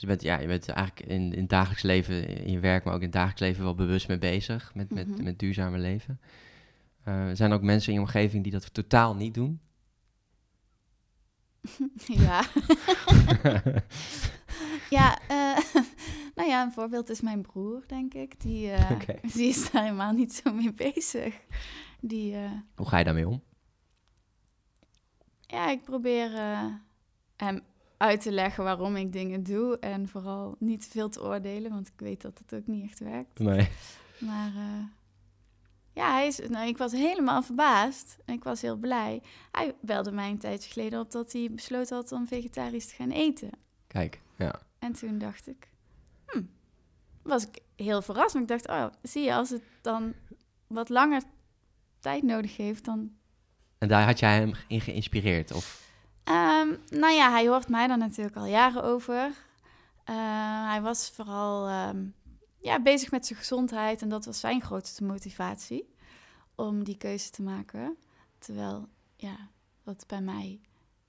Dus 0.00 0.08
je 0.08 0.16
bent, 0.16 0.22
ja, 0.22 0.38
je 0.40 0.46
bent 0.46 0.68
eigenlijk 0.68 1.08
in, 1.08 1.32
in 1.32 1.40
het 1.40 1.48
dagelijks 1.48 1.82
leven, 1.82 2.28
in 2.44 2.52
je 2.52 2.58
werk, 2.60 2.84
maar 2.84 2.92
ook 2.94 3.00
in 3.00 3.04
het 3.06 3.14
dagelijks 3.14 3.40
leven 3.40 3.64
wel 3.64 3.74
bewust 3.74 4.08
mee 4.08 4.18
bezig 4.18 4.74
met, 4.74 4.90
met, 4.90 5.08
Mhm. 5.08 5.22
met 5.22 5.38
duurzame 5.38 5.78
leven. 5.78 6.20
Eh, 7.04 7.28
er 7.28 7.36
zijn 7.36 7.52
ook 7.52 7.62
mensen 7.62 7.88
in 7.92 7.98
je 7.98 8.04
omgeving 8.04 8.42
die 8.42 8.52
dat 8.52 8.74
totaal 8.74 9.14
niet 9.16 9.34
doen. 9.34 9.60
ja. 12.26 12.44
ja, 14.98 15.18
eh, 15.28 15.58
nou 16.36 16.48
ja, 16.48 16.62
een 16.62 16.72
voorbeeld 16.72 17.08
is 17.08 17.20
mijn 17.20 17.42
broer, 17.42 17.82
denk 17.86 18.14
ik. 18.14 18.40
Die, 18.40 18.70
eh, 18.70 19.00
die 19.34 19.48
is 19.48 19.70
daar 19.70 19.82
helemaal 19.82 20.12
niet 20.12 20.32
zo 20.34 20.52
mee 20.52 20.72
bezig. 20.72 21.40
Die, 22.00 22.36
Hoe 22.74 22.88
ga 22.88 22.98
je 22.98 23.04
daarmee 23.04 23.28
om? 23.28 23.42
ja, 25.40 25.70
ik 25.70 25.82
probeer 25.82 26.30
hem 27.36 27.62
uit 28.00 28.20
te 28.20 28.32
leggen 28.32 28.64
waarom 28.64 28.96
ik 28.96 29.12
dingen 29.12 29.42
doe. 29.42 29.78
En 29.78 30.08
vooral 30.08 30.56
niet 30.58 30.82
te 30.82 30.90
veel 30.90 31.08
te 31.08 31.22
oordelen, 31.22 31.70
want 31.70 31.88
ik 31.88 32.00
weet 32.00 32.20
dat 32.20 32.38
het 32.38 32.60
ook 32.60 32.66
niet 32.66 32.84
echt 32.84 32.98
werkt. 32.98 33.38
Nee. 33.38 33.68
Maar 34.18 34.52
eh, 34.54 34.84
ja, 35.92 36.12
hij 36.12 36.26
is, 36.26 36.40
nou, 36.48 36.68
ik 36.68 36.78
was 36.78 36.92
helemaal 36.92 37.42
verbaasd 37.42 38.18
en 38.24 38.34
ik 38.34 38.44
was 38.44 38.60
heel 38.60 38.76
blij. 38.76 39.22
Hij 39.52 39.74
belde 39.80 40.12
mij 40.12 40.30
een 40.30 40.38
tijdje 40.38 40.70
geleden 40.70 41.00
op 41.00 41.10
dat 41.10 41.32
hij 41.32 41.48
besloten 41.50 41.96
had 41.96 42.12
om 42.12 42.28
vegetarisch 42.28 42.86
te 42.86 42.94
gaan 42.94 43.10
eten. 43.10 43.50
Kijk, 43.86 44.20
ja. 44.36 44.62
En 44.78 44.92
toen 44.92 45.18
dacht 45.18 45.46
ik, 45.46 45.68
hm, 46.26 46.42
was 47.22 47.46
ik 47.46 47.58
heel 47.76 48.02
verrast. 48.02 48.32
Maar 48.34 48.42
ik 48.42 48.48
dacht, 48.48 48.68
oh, 48.68 48.86
zie 49.02 49.22
je, 49.22 49.34
als 49.34 49.50
het 49.50 49.62
dan 49.80 50.14
wat 50.66 50.88
langer 50.88 51.22
tijd 51.98 52.22
nodig 52.22 52.56
heeft, 52.56 52.84
dan... 52.84 53.12
En 53.78 53.88
daar 53.88 54.06
had 54.06 54.18
jij 54.18 54.34
hem 54.34 54.52
in 54.68 54.80
geïnspireerd? 54.80 55.52
Of? 55.52 55.89
Ehm, 56.24 56.74
nou 56.88 57.12
ja, 57.12 57.30
hij 57.30 57.48
hoort 57.48 57.68
mij 57.68 57.86
daar 57.86 57.98
natuurlijk 57.98 58.36
al 58.36 58.46
jaren 58.46 58.82
over. 58.82 59.32
Eh, 60.04 60.68
hij 60.68 60.80
was 60.82 61.10
vooral 61.10 61.68
ehm, 61.68 62.06
ja, 62.58 62.82
bezig 62.82 63.10
met 63.10 63.26
zijn 63.26 63.38
gezondheid 63.38 64.02
en 64.02 64.08
dat 64.08 64.24
was 64.24 64.40
zijn 64.40 64.62
grootste 64.62 65.04
motivatie 65.04 65.94
om 66.54 66.84
die 66.84 66.96
keuze 66.96 67.30
te 67.30 67.42
maken. 67.42 67.96
Terwijl, 68.38 68.88
ja, 69.16 69.36
dat 69.84 70.04
bij 70.06 70.20
mij 70.20 70.60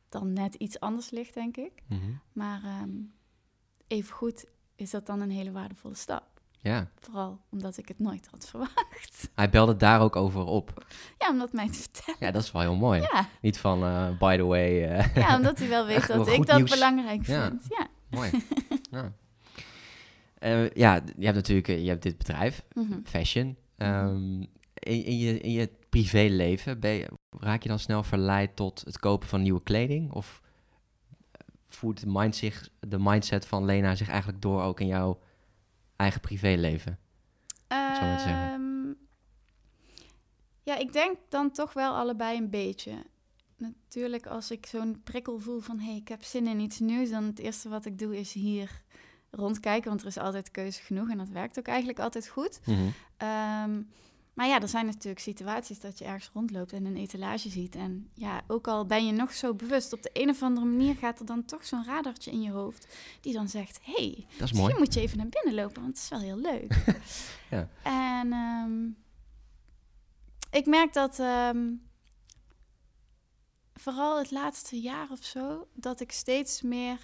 dan 0.10 0.34
net 0.34 0.56
iets 0.56 0.80
anders 0.80 1.10
ligt, 1.10 1.34
denk 1.34 1.58
ik. 1.58 1.84
Mhm. 1.88 2.12
Maar 2.34 2.63
ehm 2.63 2.89
evengoed 3.91 4.45
is 4.76 4.89
dat 4.89 5.06
dan 5.06 5.21
een 5.21 5.32
hele 5.32 5.52
waardevolle 5.52 5.95
stap. 5.95 6.31
Ja, 6.63 6.88
Vooral 7.00 7.39
omdat 7.52 7.78
ik 7.78 7.88
het 7.88 8.00
nooit 8.00 8.28
had 8.32 8.47
verwacht. 8.50 9.30
hij 9.36 9.50
belde 9.50 9.76
daar 9.76 10.02
ook 10.02 10.15
over 10.15 10.43
op. 10.45 10.86
Ja, 11.19 11.30
om 11.30 11.38
dat 11.38 11.54
mij 11.54 11.67
te 11.69 11.74
vertellen. 11.80 12.19
Ja, 12.19 12.32
dat 12.32 12.43
is 12.43 12.52
wel 12.52 12.62
heel 12.62 12.76
mooi. 12.76 13.02
Ja, 13.02 13.28
Niet 13.41 13.58
van, 13.58 13.84
eh, 13.84 14.17
by 14.19 14.36
the 14.38 14.43
way, 14.43 14.84
eh, 14.84 15.15
ja 15.15 15.36
omdat 15.36 15.60
hij 15.60 15.67
wel 15.69 15.86
weet 15.91 16.08
dat 16.08 16.26
wel 16.26 16.36
ik 16.36 16.45
dat 16.45 16.58
nieuws. 16.58 16.69
belangrijk 16.71 17.24
vind. 17.26 17.65
Ja. 17.69 17.88
mooi. 18.10 18.32
ja. 18.91 19.13
Eh, 20.38 20.69
ja, 20.69 21.02
je 21.17 21.24
hebt 21.26 21.36
natuurlijk 21.36 21.67
je 21.67 21.88
hebt 21.89 22.04
dit 22.04 22.17
bedrijf, 22.17 22.63
Mhm. 22.74 23.00
fashion. 23.04 23.58
Ehm, 23.78 24.41
in, 24.74 25.06
in, 25.06 25.17
je, 25.17 25.39
in 25.39 25.52
je 25.52 25.69
privéleven, 25.89 26.80
ben 26.80 26.91
je, 26.91 27.08
raak 27.39 27.63
je 27.63 27.69
dan 27.69 27.80
snel 27.80 28.04
verleid 28.04 28.56
tot 28.56 28.82
het 28.86 29.00
kopen 29.00 29.28
van 29.28 29.41
nieuwe 29.41 29.63
kleding? 29.63 30.12
Of 30.12 30.41
voert 31.67 32.00
de, 32.00 32.06
mind 32.10 32.36
zich, 32.36 32.69
de 32.80 33.00
mindset 33.00 33.45
van 33.45 33.65
Lena 33.65 33.95
zich 33.95 34.10
eigenlijk 34.10 34.41
door 34.41 34.62
ook 34.62 34.80
in 34.80 34.88
jouw 34.88 35.19
eigen 36.02 36.22
privéleven? 36.22 37.00
Ehm, 37.68 38.94
ja, 40.64 40.78
ik 40.78 40.94
denk 40.94 41.18
dan 41.30 41.52
toch 41.52 41.74
wel 41.74 41.96
allebei 41.96 42.38
een 42.38 42.50
beetje. 42.50 42.92
Natuurlijk, 43.58 44.28
als 44.28 44.52
ik 44.52 44.66
zo'n 44.66 45.02
prikkel 45.04 45.40
voel 45.40 45.60
van... 45.60 45.80
hé, 45.80 45.86
hey, 45.86 45.96
ik 45.96 46.08
heb 46.08 46.24
zin 46.24 46.48
in 46.48 46.60
iets 46.60 46.80
nieuws... 46.80 47.10
dan 47.10 47.24
het 47.24 47.40
eerste 47.40 47.70
wat 47.70 47.86
ik 47.86 48.00
doe 48.00 48.18
is 48.20 48.34
hier 48.34 48.82
rondkijken. 49.32 49.90
Want 49.90 50.02
er 50.02 50.08
is 50.08 50.18
altijd 50.18 50.52
keuze 50.52 50.82
genoeg 50.82 51.10
en 51.10 51.18
dat 51.18 51.30
werkt 51.30 51.60
ook 51.60 51.68
eigenlijk 51.68 52.00
altijd 52.00 52.28
goed. 52.28 52.60
Ehm, 53.18 53.82
maar 54.34 54.48
ja, 54.48 54.62
er 54.62 54.67
zijn 54.67 54.86
natuurlijk 54.86 55.20
situaties 55.20 55.80
dat 55.80 55.98
je 55.98 56.06
ergens 56.06 56.30
rondloopt 56.34 56.74
en 56.74 56.86
een 56.86 56.98
etalage 56.98 57.50
ziet. 57.50 57.76
En 57.76 58.10
ja, 58.13 58.41
ook 58.48 58.67
al 58.67 58.86
ben 58.86 59.06
je 59.06 59.12
nog 59.12 59.34
zo 59.34 59.54
bewust, 59.54 59.94
op 59.94 60.04
de 60.04 60.10
een 60.13 60.30
of 60.30 60.41
andere 60.41 60.65
manier 60.65 60.96
gaat 60.96 61.20
er 61.20 61.26
dan 61.26 61.46
toch 61.46 61.65
zo'n 61.65 61.86
radartje 61.86 62.32
in 62.32 62.41
je 62.41 62.52
hoofd 62.52 62.88
die 63.22 63.34
dan 63.34 63.50
zegt: 63.50 63.80
hey, 63.82 64.26
misschien 64.39 64.62
mooi. 64.62 64.78
moet 64.78 64.94
je 64.94 65.00
even 65.00 65.17
naar 65.17 65.30
binnen 65.30 65.63
lopen, 65.63 65.82
want 65.82 65.94
het 65.94 66.04
is 66.04 66.10
wel 66.10 66.20
heel 66.20 66.38
leuk. 66.38 66.76
Ja. 67.50 67.70
En 67.84 68.32
ehm, 68.34 68.88
ik 70.52 70.65
merk 70.65 70.94
dat 70.94 71.20
ehm, 71.20 71.74
vooral 73.74 74.17
het 74.17 74.32
laatste 74.32 74.80
jaar 74.80 75.12
of 75.12 75.24
zo, 75.24 75.67
dat 75.74 76.00
ik 76.00 76.12
steeds 76.12 76.62
meer, 76.62 77.00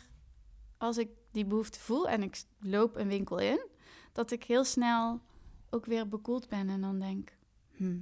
als 0.78 0.98
ik 0.98 1.10
die 1.32 1.46
behoefte 1.46 1.80
voel 1.80 2.08
en 2.08 2.24
ik 2.24 2.44
loop 2.60 2.96
een 2.96 3.08
winkel 3.08 3.38
in, 3.38 3.68
dat 4.12 4.32
ik 4.32 4.44
heel 4.44 4.64
snel 4.64 5.22
ook 5.70 5.86
weer 5.86 6.08
bekoeld 6.08 6.50
ben 6.50 6.70
en 6.70 6.82
dan 6.82 7.00
denk, 7.00 7.32
hm, 7.76 7.98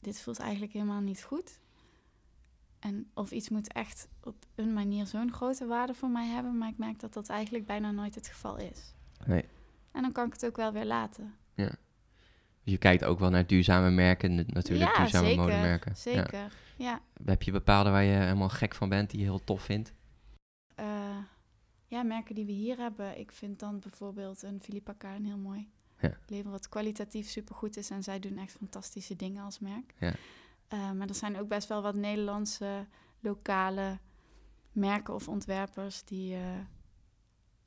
dit 0.00 0.20
voelt 0.20 0.38
eigenlijk 0.38 0.72
helemaal 0.72 1.00
niet 1.00 1.22
goed. 1.22 1.60
En 2.78 3.10
of 3.14 3.30
iets 3.30 3.48
moet 3.48 3.72
echt 3.72 4.08
op 4.22 4.36
een 4.54 4.72
manier 4.72 5.06
zo'n 5.06 5.32
grote 5.32 5.66
waarde 5.66 5.94
voor 5.94 6.10
mij 6.10 6.26
hebben, 6.26 6.58
maar 6.58 6.68
ik 6.68 6.78
merk 6.78 7.00
dat 7.00 7.12
dat 7.12 7.28
eigenlijk 7.28 7.66
bijna 7.66 7.90
nooit 7.90 8.14
het 8.14 8.28
geval 8.28 8.56
is. 8.56 8.94
Nee. 9.26 9.44
En 9.92 10.02
dan 10.02 10.12
kan 10.12 10.26
ik 10.26 10.32
het 10.32 10.46
ook 10.46 10.56
wel 10.56 10.72
weer 10.72 10.84
laten. 10.84 11.34
Ja. 11.54 11.74
Je 12.62 12.78
kijkt 12.78 13.04
ook 13.04 13.18
wel 13.18 13.30
naar 13.30 13.46
duurzame 13.46 13.90
merken, 13.90 14.34
natuurlijk, 14.34 14.90
ja, 14.90 14.98
duurzame 14.98 15.26
zeker, 15.26 15.42
modemerken. 15.42 15.96
Zeker, 15.96 16.38
Ja. 16.38 16.48
ja. 16.76 17.00
Heb 17.24 17.42
je 17.42 17.52
bepaalde 17.52 17.90
waar 17.90 18.04
je 18.04 18.18
helemaal 18.18 18.48
gek 18.48 18.74
van 18.74 18.88
bent, 18.88 19.10
die 19.10 19.18
je 19.18 19.24
heel 19.24 19.44
tof 19.44 19.62
vindt? 19.62 19.92
Eh, 20.74 21.16
ja, 21.86 22.02
merken 22.02 22.34
die 22.34 22.44
we 22.44 22.52
hier 22.52 22.76
hebben. 22.76 23.18
Ik 23.18 23.32
vind 23.32 23.58
dan 23.58 23.80
bijvoorbeeld 23.80 24.42
een 24.42 24.60
Philippa 24.60 24.92
Kaarn 24.92 25.24
heel 25.24 25.38
mooi. 25.38 25.70
Ja. 26.00 26.16
Leven 26.26 26.50
wat 26.50 26.68
kwalitatief 26.68 27.28
supergoed 27.28 27.76
is 27.76 27.90
en 27.90 28.02
zij 28.02 28.18
doen 28.18 28.38
echt 28.38 28.52
fantastische 28.52 29.16
dingen 29.16 29.44
als 29.44 29.58
merk. 29.58 29.94
Ja. 29.98 30.14
Eh, 30.68 30.92
maar 30.92 31.08
er 31.08 31.14
zijn 31.14 31.38
ook 31.38 31.48
best 31.48 31.68
wel 31.68 31.82
wat 31.82 31.94
Nederlandse 31.94 32.86
lokale 33.20 33.98
merken 34.72 35.14
of 35.14 35.28
ontwerpers 35.28 36.04
die, 36.04 36.34
eh, 36.34 36.42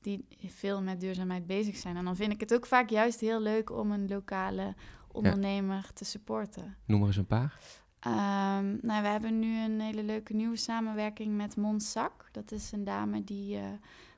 die 0.02 0.26
veel 0.46 0.82
met 0.82 1.00
duurzaamheid 1.00 1.48
bezig 1.48 1.78
zijn. 1.78 1.98
En 1.98 2.06
dan 2.06 2.15
vind 2.15 2.32
ik 2.32 2.39
het 2.39 2.54
ook 2.54 2.65
vaak 2.65 2.89
juist 2.89 3.19
heel 3.19 3.41
leuk 3.41 3.72
om 3.72 3.91
een 3.91 4.08
lokale 4.08 4.76
ondernemer 5.12 5.91
te 5.93 6.06
supporten. 6.06 6.78
Noem 6.86 7.02
er 7.02 7.08
eens 7.08 7.17
een 7.17 7.26
paar. 7.26 7.60
Ehm, 8.00 8.78
nou, 8.82 9.02
we 9.02 9.08
hebben 9.08 9.39
nu 9.39 9.63
een 9.63 9.80
hele 9.80 10.04
leuke 10.04 10.34
nieuwe 10.34 10.56
samenwerking 10.56 11.36
met 11.36 11.56
Monsak. 11.56 12.30
Dat 12.32 12.52
is 12.52 12.72
een 12.72 12.84
dame 12.84 13.24
die 13.24 13.58
eh, 13.58 13.63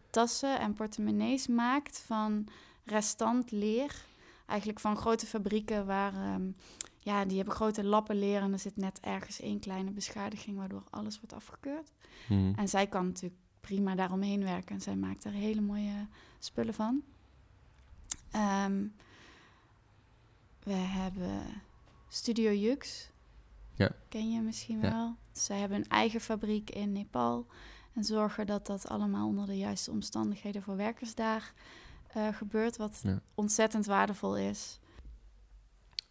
tassen 0.10 0.60
en 0.60 0.73
portemonnees 0.73 1.47
maakt 1.47 1.99
van 1.99 2.47
restant 2.85 3.51
leer. 3.51 3.95
Eigenlijk 4.45 4.79
van 4.79 4.97
grote 4.97 5.25
fabrieken 5.25 5.85
waar... 5.85 6.13
ehm, 6.13 6.47
ja, 6.99 7.25
die 7.25 7.37
hebben 7.37 7.55
grote 7.55 7.83
lappen 7.83 8.19
leer 8.19 8.41
en 8.41 8.51
er 8.53 8.59
zit 8.59 8.77
net 8.77 8.99
ergens 8.99 9.39
één 9.39 9.59
kleine 9.59 9.91
beschadiging... 9.91 10.57
waardoor 10.57 10.83
alles 10.89 11.15
wordt 11.19 11.33
afgekeurd. 11.33 11.91
Mhm. 12.29 12.53
En 12.55 12.67
zij 12.67 12.87
kan 12.87 13.05
natuurlijk 13.05 13.41
prima 13.61 13.95
daaromheen 13.95 14.43
werken. 14.43 14.75
En 14.75 14.81
zij 14.81 14.95
maakt 14.95 15.23
daar 15.23 15.33
hele 15.33 15.61
mooie 15.61 16.07
spullen 16.39 16.73
van. 16.73 17.03
Ehm, 18.31 18.87
we 20.63 20.73
hebben 20.73 21.41
Studio 22.09 22.51
Jux. 22.51 23.09
Ja. 23.71 23.91
Ken 24.09 24.31
je 24.31 24.41
misschien 24.41 24.79
Ja. 24.81 24.91
wel? 24.91 25.15
Zij 25.31 25.59
hebben 25.59 25.77
een 25.77 25.89
eigen 25.89 26.21
fabriek 26.21 26.69
in 26.69 26.91
Nepal. 26.91 27.45
En 27.93 28.03
zorgen 28.03 28.47
dat 28.47 28.65
dat 28.65 28.87
allemaal 28.87 29.27
onder 29.27 29.45
de 29.45 29.57
juiste 29.57 29.91
omstandigheden 29.91 30.61
voor 30.61 30.75
werkers 30.75 31.15
daar 31.15 31.53
eh, 32.15 32.28
gebeurt. 32.34 32.78
Wat 32.78 32.99
Ja. 33.04 33.21
ontzettend 33.36 33.86
waardevol 33.86 34.38
is. 34.38 34.80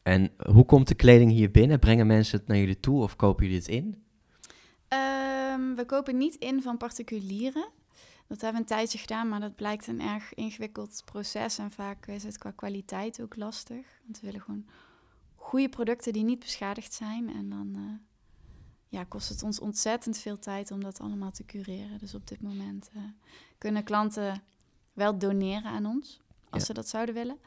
En 0.03 0.33
hoe 0.53 0.64
komt 0.64 0.88
de 0.88 0.95
kleding 0.95 1.31
hier 1.31 1.51
binnen? 1.51 1.79
Brengen 1.79 2.07
mensen 2.07 2.38
het 2.38 2.49
naar 2.49 2.57
jullie 2.57 2.81
toe 2.81 3.03
of 3.03 3.17
kopen 3.17 3.45
jullie 3.45 3.59
het 3.59 3.69
in? 3.69 4.05
Ehm, 4.88 5.75
we 5.75 5.85
kopen 5.87 6.17
niet 6.17 6.35
in 6.35 6.62
van 6.62 6.77
particulieren. 6.77 7.69
Dat 8.27 8.40
hebben 8.40 8.62
we 8.62 8.69
een 8.71 8.77
tijdje 8.77 8.99
gedaan, 8.99 9.29
maar 9.29 9.40
dat 9.40 9.55
blijkt 9.55 9.87
een 9.87 10.01
erg 10.01 10.35
ingewikkeld 10.35 11.03
proces. 11.05 11.59
En 11.59 11.71
vaak 11.71 12.07
is 12.07 12.23
het 12.23 12.38
qua 12.38 12.51
kwaliteit 12.51 13.21
ook 13.23 13.37
lastig. 13.37 13.87
Want 14.05 14.21
we 14.21 14.27
willen 14.27 14.40
gewoon 14.40 14.67
goede 15.35 15.69
producten 15.69 16.12
die 16.12 16.25
niet 16.25 16.38
beschadigd 16.38 16.93
zijn. 16.93 17.35
En 17.35 17.49
dan 17.49 17.73
eh, 17.75 18.09
ja, 18.88 19.05
kost 19.05 19.29
het 19.29 19.43
ons 19.43 19.61
ontzettend 19.61 20.19
veel 20.19 20.38
tijd 20.38 20.71
om 20.71 20.83
dat 20.83 21.01
allemaal 21.01 21.31
te 21.31 21.45
cureren. 21.45 21.99
Dus 21.99 22.14
op 22.14 22.27
dit 22.27 22.43
moment 22.43 22.90
eh, 22.95 23.03
kunnen 23.59 23.85
klanten 23.85 24.43
wel 24.94 25.18
doneren 25.18 25.70
aan 25.70 25.87
ons, 25.87 26.20
als 26.50 26.61
Ja. 26.61 26.66
ze 26.66 26.72
dat 26.72 26.88
zouden 26.88 27.14
willen. 27.14 27.38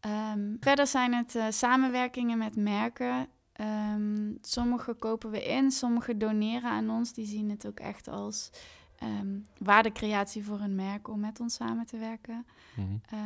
Ehm, 0.00 0.56
verder 0.60 0.86
zijn 0.86 1.14
het 1.14 1.34
eh, 1.34 1.46
samenwerkingen 1.50 2.38
met 2.38 2.56
merken. 2.56 3.28
Ehm, 3.52 4.32
sommige 4.40 4.94
kopen 4.94 5.30
we 5.30 5.44
in, 5.44 5.70
sommige 5.70 6.16
doneren 6.16 6.70
aan 6.70 6.90
ons. 6.90 7.12
Die 7.12 7.26
zien 7.26 7.50
het 7.50 7.66
ook 7.66 7.80
echt 7.80 8.08
als 8.08 8.50
ehm, 8.98 9.38
waardecreatie 9.58 10.44
voor 10.44 10.60
een 10.60 10.74
merk 10.74 11.08
om 11.08 11.20
met 11.20 11.40
ons 11.40 11.54
samen 11.54 11.86
te 11.86 11.96
werken. 11.98 12.46
Mhm. 12.76 12.86
Eh, 13.10 13.18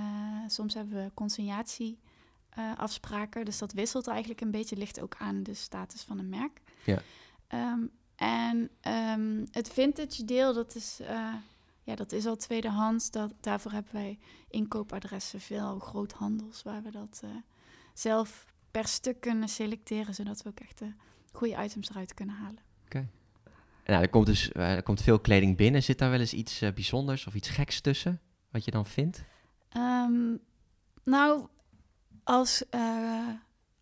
soms 0.46 0.74
hebben 0.74 1.04
we 1.04 1.10
consignatieafspraken, 1.14 2.76
afspraken, 2.76 3.44
dus 3.44 3.58
dat 3.58 3.72
wisselt 3.72 4.06
eigenlijk 4.06 4.40
een 4.40 4.50
beetje. 4.50 4.76
Ligt 4.76 5.00
ook 5.00 5.14
aan 5.18 5.42
de 5.42 5.54
status 5.54 6.02
van 6.02 6.18
een 6.18 6.28
merk. 6.28 6.60
Ja. 6.84 6.98
En 8.16 8.70
het 9.50 9.68
vintage 9.68 10.24
deel, 10.24 10.54
dat 10.54 10.74
is, 10.74 11.00
eh, 11.00 11.34
ja, 11.87 11.94
dat 11.94 12.12
is 12.12 12.27
al 12.27 12.37
tweedehands. 12.37 13.11
Dat, 13.11 13.33
daarvoor 13.40 13.72
hebben 13.72 13.92
wij 13.92 14.18
inkoopadressen, 14.49 15.40
veel 15.40 15.79
groothandels, 15.79 16.62
waar 16.62 16.83
we 16.83 16.90
dat 16.90 17.20
eh, 17.25 17.31
zelf 17.94 18.46
per 18.70 18.87
stuk 18.87 19.20
kunnen 19.20 19.49
selecteren, 19.49 20.14
zodat 20.14 20.42
we 20.42 20.49
ook 20.49 20.61
echt 20.61 20.79
de 20.79 20.92
goede 21.33 21.62
items 21.64 21.90
eruit 21.90 22.14
kunnen 22.14 22.35
halen. 22.35 22.64
Nou, 23.87 24.03
er 24.03 24.09
komt 24.09 24.27
dus 24.27 24.53
eh, 24.53 24.75
er 24.75 24.83
komt 24.83 25.03
veel 25.03 25.20
kleding 25.20 25.57
binnen. 25.57 25.83
Zit 25.83 25.99
daar 25.99 26.11
wel 26.11 26.20
eens 26.20 26.33
iets 26.33 26.61
eh, 26.61 26.72
bijzonders 26.72 27.27
of 27.27 27.35
iets 27.35 27.49
geks 27.49 27.81
tussen? 27.81 28.20
Wat 28.51 28.64
je 28.64 28.70
dan 28.70 28.87
vindt? 28.87 29.25
Ehm, 29.68 30.37
nou, 31.05 31.46
als 32.25 32.68
eh, 32.68 33.29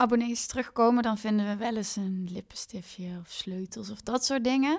abonnees 0.04 0.46
terugkomen, 0.46 1.02
dan 1.02 1.18
vinden 1.18 1.46
we 1.46 1.56
wel 1.56 1.76
eens 1.76 1.96
een 1.96 2.28
lippenstiftje 2.30 3.18
of 3.20 3.30
sleutels 3.30 3.90
of 3.90 4.00
dat 4.00 4.24
soort 4.24 4.44
dingen. 4.44 4.78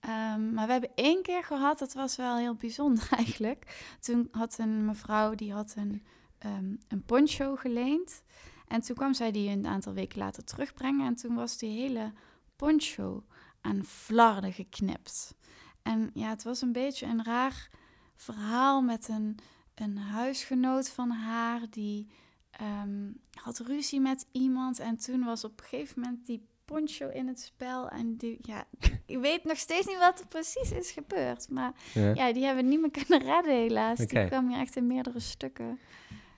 Ehm, 0.00 0.52
maar 0.54 0.66
we 0.66 0.72
hebben 0.72 0.90
één 0.94 1.22
keer 1.22 1.44
gehad, 1.44 1.78
dat 1.78 1.92
was 1.92 2.16
wel 2.16 2.36
heel 2.36 2.54
bijzonder 2.54 3.08
eigenlijk. 3.22 3.94
Toen 4.00 4.28
had 4.30 4.58
een 4.58 4.84
mevrouw, 4.84 5.34
die 5.34 5.52
had 5.52 5.74
een, 5.76 6.02
ehm, 6.38 6.74
een 6.88 7.04
poncho 7.06 7.56
geleend. 7.56 8.22
En 8.68 8.80
toen 8.80 8.96
kwam 8.96 9.14
zij 9.14 9.30
die 9.30 9.50
een 9.50 9.66
aantal 9.66 9.92
weken 9.92 10.18
later 10.18 10.44
terugbrengen. 10.44 11.06
En 11.06 11.14
toen 11.14 11.34
was 11.34 11.58
die 11.58 11.80
hele 11.80 12.12
poncho 12.56 13.24
aan 13.60 13.84
flarden 13.84 14.52
geknipt. 14.52 15.34
En 15.82 16.10
ja, 16.14 16.28
het 16.28 16.42
was 16.42 16.62
een 16.62 16.72
beetje 16.72 17.06
een 17.06 17.24
raar 17.24 17.68
verhaal 18.16 18.82
met 18.82 19.08
een 19.08 19.38
een 19.74 19.98
huisgenoot 19.98 20.88
van 20.90 21.10
haar 21.10 21.60
die 21.70 22.10
ehm, 22.58 23.10
had 23.34 23.58
ruzie 23.58 24.00
met 24.00 24.26
iemand. 24.32 24.78
En 24.78 24.96
toen 24.96 25.24
was 25.24 25.44
op 25.44 25.60
een 25.60 25.66
gegeven 25.66 26.00
moment 26.00 26.26
die 26.26 26.46
poncho 26.64 27.08
in 27.08 27.26
het 27.28 27.40
spel. 27.40 27.88
En 27.88 28.16
die, 28.16 28.38
ja, 28.40 28.64
ik 29.06 29.18
weet 29.18 29.44
nog 29.44 29.56
steeds 29.58 29.86
niet 29.86 29.98
wat 29.98 30.20
er 30.20 30.26
precies 30.26 30.72
is 30.72 30.90
gebeurd. 30.90 31.48
Maar 31.50 31.72
ja, 31.94 32.32
die 32.32 32.44
hebben 32.44 32.64
we 32.64 32.70
niet 32.70 32.80
meer 32.80 32.90
kunnen 33.06 33.28
redden 33.34 33.56
helaas. 33.56 34.00
Oké. 34.00 34.18
Die 34.20 34.28
kwam 34.28 34.48
hier 34.48 34.58
echt 34.60 34.76
in 34.76 34.86
meerdere 34.86 35.20
stukken 35.20 35.78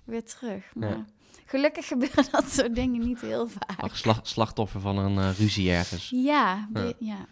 weer 0.05 0.24
terug. 0.24 0.74
Maar 0.74 0.88
Ja. 0.96 1.05
gelukkig 1.44 1.87
gebeuren 1.92 2.24
dat 2.31 2.50
soort 2.53 2.74
dingen 2.74 3.00
niet 3.07 3.20
heel 3.20 3.48
vaak. 3.48 3.81
Ach, 3.81 3.96
slag- 3.96 4.27
slachtoffer 4.29 4.81
van 4.81 4.98
een 4.98 5.18
eh, 5.18 5.38
ruzie 5.38 5.70
ergens. 5.70 6.11
Ja, 6.11 6.68
ja. 6.98 7.27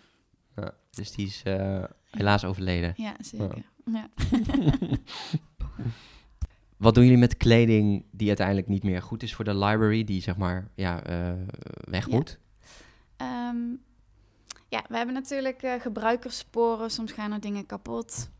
Ja, 0.56 0.74
dus 0.90 1.12
die 1.12 1.26
is 1.26 1.42
eh, 1.44 1.84
helaas 2.10 2.44
overleden. 2.44 2.92
ja, 2.96 3.14
zeker. 3.20 3.64
Ja. 3.84 4.08
Wat 6.82 6.94
doen 6.94 7.04
jullie 7.04 7.18
met 7.18 7.36
kleding 7.36 8.04
die 8.10 8.28
uiteindelijk 8.28 8.68
niet 8.68 8.82
meer 8.82 9.02
goed 9.02 9.22
is 9.22 9.34
voor 9.34 9.44
de 9.44 9.54
library, 9.54 10.04
die 10.04 10.22
zeg 10.22 10.36
maar 10.36 10.70
ja, 10.74 11.02
eh, 11.02 11.32
weg 11.84 12.08
Ja. 12.08 12.14
moet? 12.14 12.38
Ehm, 13.16 13.56
ja, 14.68 14.84
we 14.88 14.96
hebben 14.96 15.14
natuurlijk 15.14 15.62
eh, 15.62 15.80
gebruikerssporen. 15.80 16.90
Soms 16.90 17.12
gaan 17.12 17.32
er 17.32 17.40
dingen 17.40 17.66
kapot. 17.66 18.30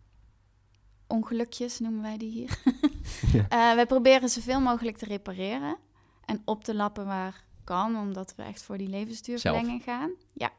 Ongelukjes 1.06 1.78
noemen 1.78 2.02
wij 2.02 2.16
die 2.16 2.30
hier. 2.30 2.58
Ja. 3.32 3.48
Eh, 3.48 3.74
wij 3.74 3.86
proberen 3.86 4.28
zoveel 4.28 4.60
mogelijk 4.60 4.96
te 4.96 5.04
repareren 5.04 5.76
en 6.24 6.42
op 6.44 6.64
te 6.64 6.74
lappen 6.74 7.06
waar 7.06 7.44
kan, 7.64 7.96
omdat 7.96 8.34
we 8.36 8.42
echt 8.42 8.62
voor 8.62 8.78
die 8.78 8.88
levensduurverlenging 8.88 9.82
gaan. 9.82 10.10
Ja. 10.32 10.50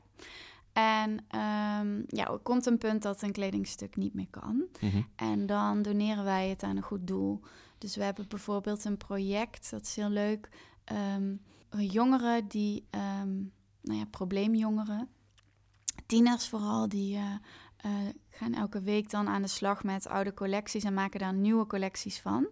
En 0.74 1.26
ehm, 1.28 2.02
ja, 2.08 2.32
er 2.32 2.40
komt 2.44 2.66
een 2.66 2.78
punt 2.78 3.02
dat 3.02 3.22
een 3.22 3.32
kledingstuk 3.32 3.96
niet 3.96 4.14
meer 4.14 4.28
kan. 4.30 4.64
Mhm. 4.82 5.02
En 5.16 5.46
dan 5.46 5.82
doneren 5.82 6.24
wij 6.24 6.50
het 6.50 6.64
aan 6.64 6.78
een 6.78 6.84
goed 6.84 7.08
doel. 7.08 7.42
Dus 7.84 7.96
we 7.96 8.04
hebben 8.04 8.28
bijvoorbeeld 8.28 8.86
een 8.86 8.98
project, 8.98 9.70
dat 9.70 9.82
is 9.82 9.96
heel 9.96 10.10
leuk. 10.10 10.50
ehm, 10.84 11.36
jongeren 11.78 12.48
die, 12.48 12.88
ehm, 12.90 13.34
nou 13.82 14.00
ja, 14.00 14.06
probleemjongeren, 14.06 15.10
tieners 16.06 16.48
vooral, 16.48 16.88
die 16.88 17.16
eh, 17.16 17.34
eh, 17.78 17.92
gaan 18.30 18.54
elke 18.54 18.82
week 18.82 19.10
dan 19.10 19.28
aan 19.28 19.42
de 19.42 19.48
slag 19.48 19.84
met 19.84 20.08
oude 20.08 20.34
collecties 20.34 20.84
en 20.84 20.94
maken 20.94 21.20
daar 21.20 21.34
nieuwe 21.34 21.68
collecties 21.68 22.20
van. 22.20 22.48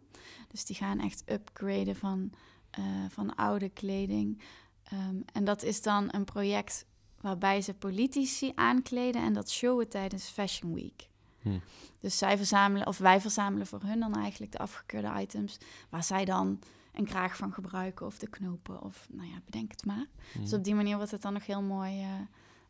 Dus 0.47 0.65
die 0.65 0.75
gaan 0.75 0.99
echt 0.99 1.23
upgraden 1.31 1.95
van, 1.95 2.31
eh, 2.69 2.83
van 3.09 3.35
oude 3.35 3.69
kleding. 3.69 4.41
Ehm, 4.83 5.21
en 5.33 5.43
dat 5.43 5.63
is 5.63 5.81
dan 5.81 6.07
een 6.11 6.25
project 6.25 6.85
waarbij 7.21 7.61
ze 7.61 7.73
politici 7.73 8.51
aankleden 8.55 9.21
en 9.21 9.33
dat 9.33 9.49
showen 9.49 9.89
tijdens 9.89 10.29
Fashion 10.29 10.73
Week. 10.73 11.10
Hm. 11.41 11.59
Dus 11.99 12.17
zij 12.17 12.37
verzamelen, 12.37 12.87
of 12.87 12.97
wij 12.97 13.21
verzamelen 13.21 13.67
voor 13.67 13.81
hun 13.81 13.99
dan 13.99 14.15
eigenlijk 14.15 14.51
de 14.51 14.57
afgekeurde 14.57 15.21
items, 15.21 15.57
waar 15.89 16.03
zij 16.03 16.25
dan 16.25 16.59
een 16.93 17.05
kraag 17.05 17.37
van 17.37 17.53
gebruiken 17.53 18.05
of 18.05 18.17
de 18.19 18.29
knopen 18.29 18.81
of 18.81 19.07
nou 19.11 19.27
ja, 19.29 19.41
bedenk 19.45 19.71
het 19.71 19.85
maar. 19.85 20.07
Mhm. 20.33 20.41
Dus 20.41 20.53
op 20.53 20.63
die 20.63 20.75
manier 20.75 20.95
wordt 20.95 21.11
het 21.11 21.21
dan 21.21 21.33
nog 21.33 21.45
heel 21.45 21.61
mooi 21.61 22.01
eh, 22.01 22.09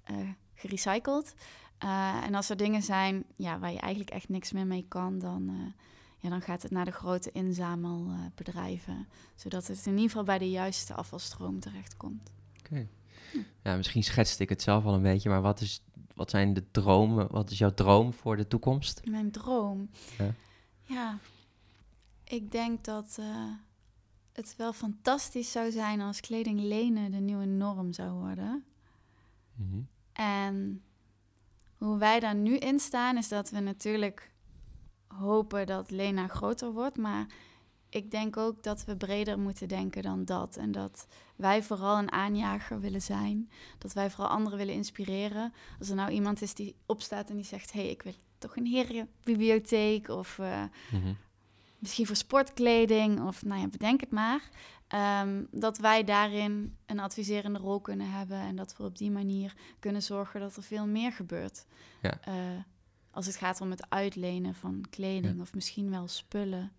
eh, 0.03 0.29
gerecycled. 0.53 1.35
Eh, 1.77 2.23
en 2.23 2.35
als 2.35 2.49
er 2.49 2.57
dingen 2.57 2.81
zijn 2.81 3.23
ja, 3.35 3.59
waar 3.59 3.71
je 3.71 3.79
eigenlijk 3.79 4.11
echt 4.11 4.29
niks 4.29 4.51
meer 4.51 4.67
mee 4.67 4.85
kan, 4.87 5.19
dan, 5.19 5.73
ja, 6.17 6.29
dan 6.29 6.41
gaat 6.41 6.61
het 6.61 6.71
naar 6.71 6.85
de 6.85 6.91
grote 6.91 7.31
inzamelbedrijven. 7.31 9.07
zodat 9.35 9.67
het 9.67 9.85
in 9.85 9.91
ieder 9.91 10.09
geval 10.09 10.23
bij 10.23 10.37
de 10.37 10.49
juiste 10.49 10.93
afvalstroom 10.93 11.59
terechtkomt. 11.59 12.31
Oké. 12.59 12.87
Ja, 13.63 13.75
misschien 13.75 14.03
schetste 14.03 14.43
ik 14.43 14.49
het 14.49 14.61
zelf 14.61 14.85
al 14.85 14.93
een 14.93 15.01
beetje, 15.01 15.29
maar 15.29 15.41
wat, 15.41 15.61
is, 15.61 15.83
wat 16.15 16.29
zijn 16.29 16.53
de 16.53 16.71
dromen? 16.71 17.27
Wat 17.31 17.49
is 17.49 17.57
jouw 17.57 17.73
droom 17.73 18.13
voor 18.13 18.37
de 18.37 18.47
toekomst? 18.47 19.01
Mijn 19.05 19.31
droom. 19.31 19.89
Ja. 20.17 20.33
Ja, 20.81 21.17
ik 22.23 22.51
denk 22.51 22.83
dat 22.83 23.17
eh, 23.19 23.49
het 24.31 24.55
wel 24.57 24.73
fantastisch 24.73 25.51
zou 25.51 25.71
zijn 25.71 26.01
als 26.01 26.19
kleding 26.19 26.59
lenen 26.59 27.11
de 27.11 27.17
nieuwe 27.17 27.45
norm 27.45 27.93
zou 27.93 28.11
worden. 28.11 28.63
Mhm. 29.55 29.81
En 30.13 30.83
hoe 31.77 31.97
wij 31.97 32.19
daar 32.19 32.35
nu 32.35 32.57
in 32.57 32.79
staan, 32.79 33.17
is 33.17 33.27
dat 33.27 33.49
we 33.49 33.59
natuurlijk 33.59 34.31
hopen 35.07 35.65
dat 35.65 35.91
Lena 35.91 36.27
groter 36.27 36.71
wordt. 36.71 36.97
Maar 36.97 37.25
ik 37.91 38.11
denk 38.11 38.37
ook 38.37 38.63
dat 38.63 38.85
we 38.85 38.95
breder 38.95 39.39
moeten 39.39 39.67
denken 39.67 40.01
dan 40.03 40.25
dat. 40.25 40.57
En 40.57 40.71
dat 40.71 41.07
wij 41.35 41.63
vooral 41.63 41.97
een 41.97 42.11
aanjager 42.11 42.79
willen 42.79 43.01
zijn. 43.01 43.49
Dat 43.77 43.93
wij 43.93 44.09
vooral 44.09 44.31
anderen 44.33 44.57
willen 44.57 44.73
inspireren. 44.73 45.53
Als 45.79 45.89
er 45.89 45.95
nou 45.95 46.11
iemand 46.11 46.41
is 46.41 46.53
die 46.53 46.75
opstaat 46.85 47.29
en 47.29 47.35
die 47.35 47.45
zegt: 47.45 47.71
hé, 47.71 47.81
hey, 47.81 47.89
ik 47.89 48.01
wil 48.01 48.13
toch 48.37 48.55
een 48.57 48.65
herenbibliotheek. 48.65 50.07
Of 50.07 50.39
eh, 50.39 50.63
Mhm. 50.91 51.13
misschien 51.79 52.05
voor 52.05 52.15
sportkleding. 52.15 53.27
Of 53.27 53.43
nou 53.43 53.61
ja, 53.61 53.67
bedenk 53.67 53.99
het 54.01 54.11
maar. 54.11 54.49
Ehm, 54.87 55.43
dat 55.51 55.77
wij 55.77 56.03
daarin 56.03 56.75
een 56.85 56.99
adviserende 56.99 57.59
rol 57.59 57.79
kunnen 57.81 58.11
hebben. 58.11 58.37
En 58.39 58.55
dat 58.55 58.77
we 58.77 58.83
op 58.83 58.97
die 58.97 59.11
manier 59.11 59.53
kunnen 59.79 60.01
zorgen 60.03 60.39
dat 60.39 60.55
er 60.55 60.63
veel 60.63 60.87
meer 60.87 61.11
gebeurt. 61.11 61.65
Ja. 62.01 62.19
Eh, 62.21 62.33
als 63.11 63.25
het 63.25 63.35
gaat 63.35 63.61
om 63.61 63.69
het 63.69 63.89
uitlenen 63.89 64.55
van 64.55 64.85
kleding 64.89 65.41
of 65.41 65.53
misschien 65.53 65.89
wel 65.89 66.07
spullen. 66.07 66.71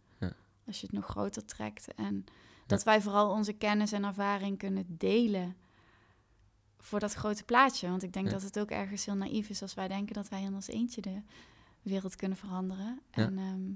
Ja. 0.64 0.68
Als 0.68 0.80
je 0.80 0.86
het 0.86 0.94
nog 0.94 1.06
groter 1.06 1.44
trekt. 1.44 1.94
En 1.94 2.24
dat 2.66 2.82
wij 2.82 3.00
vooral 3.00 3.30
onze 3.30 3.52
kennis 3.52 3.92
en 3.92 4.04
ervaring 4.04 4.58
kunnen 4.58 4.84
delen 4.88 5.56
voor 6.78 7.00
dat 7.00 7.12
grote 7.14 7.44
plaatje. 7.44 7.88
Want 7.88 8.02
ik 8.02 8.12
denk 8.12 8.26
Ja. 8.26 8.32
dat 8.32 8.42
het 8.42 8.58
ook 8.58 8.70
ergens 8.70 9.04
heel 9.04 9.14
naïef 9.14 9.48
is 9.48 9.62
als 9.62 9.74
wij 9.74 9.88
denken 9.88 10.14
dat 10.14 10.28
wij 10.28 10.42
in 10.42 10.54
ons 10.54 10.68
eentje 10.68 11.00
de 11.00 11.22
wereld 11.82 12.16
kunnen 12.16 12.38
veranderen. 12.38 13.00
Ja. 13.10 13.22
En 13.24 13.38
ehm, 13.38 13.70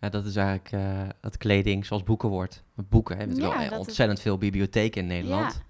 Ja, 0.00 0.08
dat 0.10 0.24
is 0.24 0.36
eigenlijk 0.36 0.72
eh 0.72 1.08
het 1.20 1.36
kleding 1.36 1.86
zoals 1.86 2.02
boeken 2.02 2.28
wordt. 2.28 2.64
Boeken 2.74 3.16
hebben 3.16 3.36
Ja, 3.36 3.58
wel 3.58 3.68
dat 3.70 3.78
ontzettend 3.78 4.20
veel 4.20 4.38
bibliotheken 4.38 5.00
in 5.00 5.06
Nederland. 5.06 5.62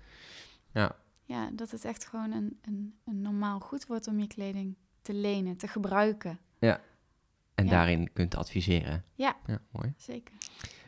Ja. 0.72 0.96
Ja, 1.24 1.50
dat 1.52 1.70
het 1.70 1.84
echt 1.84 2.06
gewoon 2.06 2.32
een, 2.32 2.58
een, 2.62 2.94
een 3.04 3.20
normaal 3.20 3.60
goed 3.60 3.86
wordt 3.86 4.06
om 4.06 4.18
je 4.18 4.26
kleding 4.26 4.76
te 5.02 5.14
lenen, 5.14 5.56
te 5.56 5.68
gebruiken. 5.68 6.38
En 7.54 7.64
Ja. 7.64 7.70
daarin 7.70 8.12
kunt 8.12 8.36
adviseren. 8.36 9.04
Ja. 9.14 9.36
ja 9.46 9.58
mooi. 9.72 9.94
Zeker. 9.96 10.34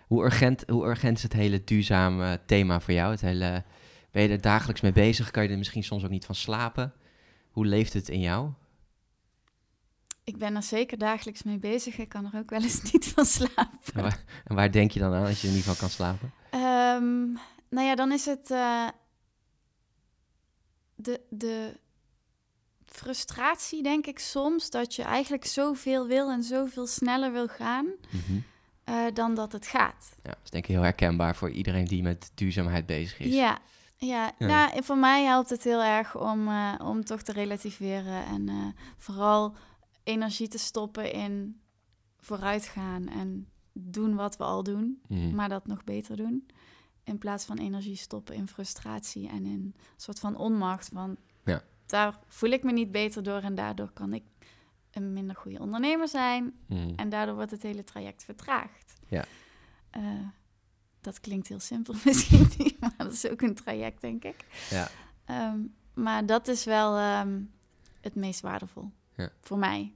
Hoe 0.07 0.25
urgent, 0.25 0.65
hoe 0.67 0.87
urgent 0.87 1.17
is 1.17 1.23
het 1.23 1.33
hele 1.33 1.65
duurzame 1.65 2.41
thema 2.47 2.81
voor 2.81 2.95
jou? 2.95 3.11
Het 3.11 3.21
hele, 3.21 3.65
ben 4.11 4.23
je 4.23 4.29
er 4.29 4.41
dagelijks 4.41 4.81
mee 4.81 4.93
bezig? 4.93 5.31
Kan 5.31 5.43
je 5.43 5.49
er 5.49 5.59
misschien 5.59 5.85
soms 5.85 6.05
ook 6.05 6.11
niet 6.11 6.25
van 6.27 6.35
slapen? 6.35 6.93
Hoe 7.51 7.67
leeft 7.67 7.93
het 7.93 8.09
in 8.09 8.21
jou? 8.21 8.51
Ik 10.25 10.39
ben 10.39 10.57
er 10.57 10.63
zeker 10.63 10.99
dagelijks 10.99 11.43
mee 11.43 11.59
bezig. 11.59 11.99
Ik 11.99 12.09
kan 12.09 12.25
er 12.33 12.39
ook 12.41 12.51
wel 12.51 12.63
eens 12.63 12.83
niet 12.93 13.07
van 13.07 13.25
slapen. 13.25 13.79
En 13.95 14.03
waar, 14.03 14.25
en 14.45 14.55
waar 14.55 14.73
denk 14.73 14.91
je 14.91 15.01
dan 15.01 15.15
aan 15.15 15.27
als 15.27 15.41
je 15.41 15.49
er 15.49 15.55
niet 15.55 15.65
van 15.65 15.77
kan 15.77 15.89
slapen? 15.91 16.33
Ehm, 16.51 17.25
nou 17.69 17.87
ja, 17.87 17.95
dan 17.95 18.13
is 18.13 18.25
het 18.27 18.51
eh, 18.51 18.89
de, 20.95 21.21
de 21.31 21.81
frustratie, 22.97 23.83
denk 23.83 24.07
ik 24.07 24.19
soms, 24.19 24.71
dat 24.71 24.95
je 24.95 25.03
eigenlijk 25.03 25.45
zoveel 25.45 26.07
wil 26.07 26.31
en 26.31 26.43
zoveel 26.43 26.87
sneller 26.87 27.33
wil 27.33 27.49
gaan 27.49 27.87
Mhm. 28.11 28.39
eh, 28.85 29.05
dan 29.15 29.35
dat 29.35 29.53
het 29.53 29.67
gaat. 29.67 30.17
Ja, 30.23 30.31
dat 30.31 30.39
is 30.45 30.51
denk 30.51 30.65
ik 30.67 30.71
heel 30.75 30.83
herkenbaar 30.83 31.37
voor 31.37 31.51
iedereen 31.51 31.85
die 31.85 32.03
met 32.03 32.31
duurzaamheid 32.35 32.87
bezig 32.87 33.19
is. 33.19 33.35
Ja, 33.35 33.59
ja. 33.97 34.33
Ja. 34.39 34.47
Nou, 34.47 34.73
en 34.73 34.85
voor 34.85 34.99
mij 34.99 35.25
helpt 35.25 35.51
het 35.51 35.65
heel 35.65 35.83
erg 35.83 36.17
om, 36.21 36.49
eh, 36.49 36.75
om 36.85 37.05
toch 37.05 37.23
te 37.23 37.33
relativeren 37.33 38.25
en 38.27 38.49
eh, 38.49 38.67
vooral 38.97 39.55
energie 40.05 40.49
te 40.49 40.59
stoppen 40.59 41.13
in 41.13 41.61
vooruitgaan 42.21 43.09
en 43.09 43.49
doen 43.73 44.15
wat 44.15 44.37
we 44.37 44.45
al 44.45 44.63
doen, 44.63 45.01
Mhm. 45.09 45.35
maar 45.35 45.49
dat 45.49 45.67
nog 45.67 45.85
beter 45.85 46.17
doen. 46.17 46.47
In 47.05 47.19
plaats 47.19 47.45
van 47.45 47.59
energie 47.59 47.97
stoppen 47.97 48.35
in 48.35 48.49
frustratie 48.49 49.29
en 49.29 49.45
in 49.47 49.53
een 49.53 49.75
soort 49.97 50.19
van 50.19 50.37
onmacht. 50.37 50.91
Want. 50.93 51.19
Daar 51.87 52.19
voel 52.29 52.51
ik 52.51 52.63
me 52.63 52.73
niet 52.73 52.91
beter 52.93 53.23
door 53.23 53.41
en 53.41 53.55
daardoor 53.55 53.91
kan 53.93 54.13
ik 54.15 54.23
een 54.91 55.13
minder 55.13 55.37
goede 55.37 55.59
ondernemer 55.59 56.09
zijn. 56.09 56.55
Mhm. 56.67 56.93
En 56.97 57.09
daardoor 57.09 57.35
wordt 57.35 57.51
het 57.51 57.63
hele 57.63 57.85
traject 57.85 58.25
vertraagd. 58.25 58.93
Ja. 59.09 59.25
Eh, 59.91 60.03
dat 61.01 61.21
klinkt 61.21 61.49
heel 61.49 61.61
simpel 61.61 61.95
misschien 62.05 62.49
niet, 62.59 62.81
maar 62.81 62.95
dat 62.97 63.13
is 63.13 63.29
ook 63.31 63.41
een 63.43 63.55
traject, 63.55 64.01
denk 64.01 64.25
ik. 64.25 64.45
Ja. 64.71 64.89
Ehm, 65.25 65.59
maar 65.95 66.27
dat 66.27 66.49
is 66.49 66.65
wel 66.65 66.97
ehm, 66.97 67.41
het 68.01 68.15
meest 68.15 68.41
waardevol 68.41 68.91
Ja. 69.17 69.31
voor 69.41 69.59
mij. 69.59 69.93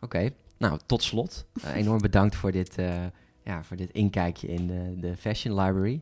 Oké, 0.00 0.30
nou 0.56 0.78
tot 0.86 1.02
slot. 1.02 1.46
eh, 1.62 1.74
enorm 1.80 2.00
bedankt 2.00 2.36
voor 2.36 2.52
dit, 2.52 2.78
eh, 2.78 3.06
ja, 3.44 3.62
voor 3.64 3.76
dit 3.76 3.90
inkijkje 3.90 4.46
in 4.48 4.66
de, 4.66 4.94
de 5.00 5.16
Fashion 5.16 5.54
Library. 5.60 6.00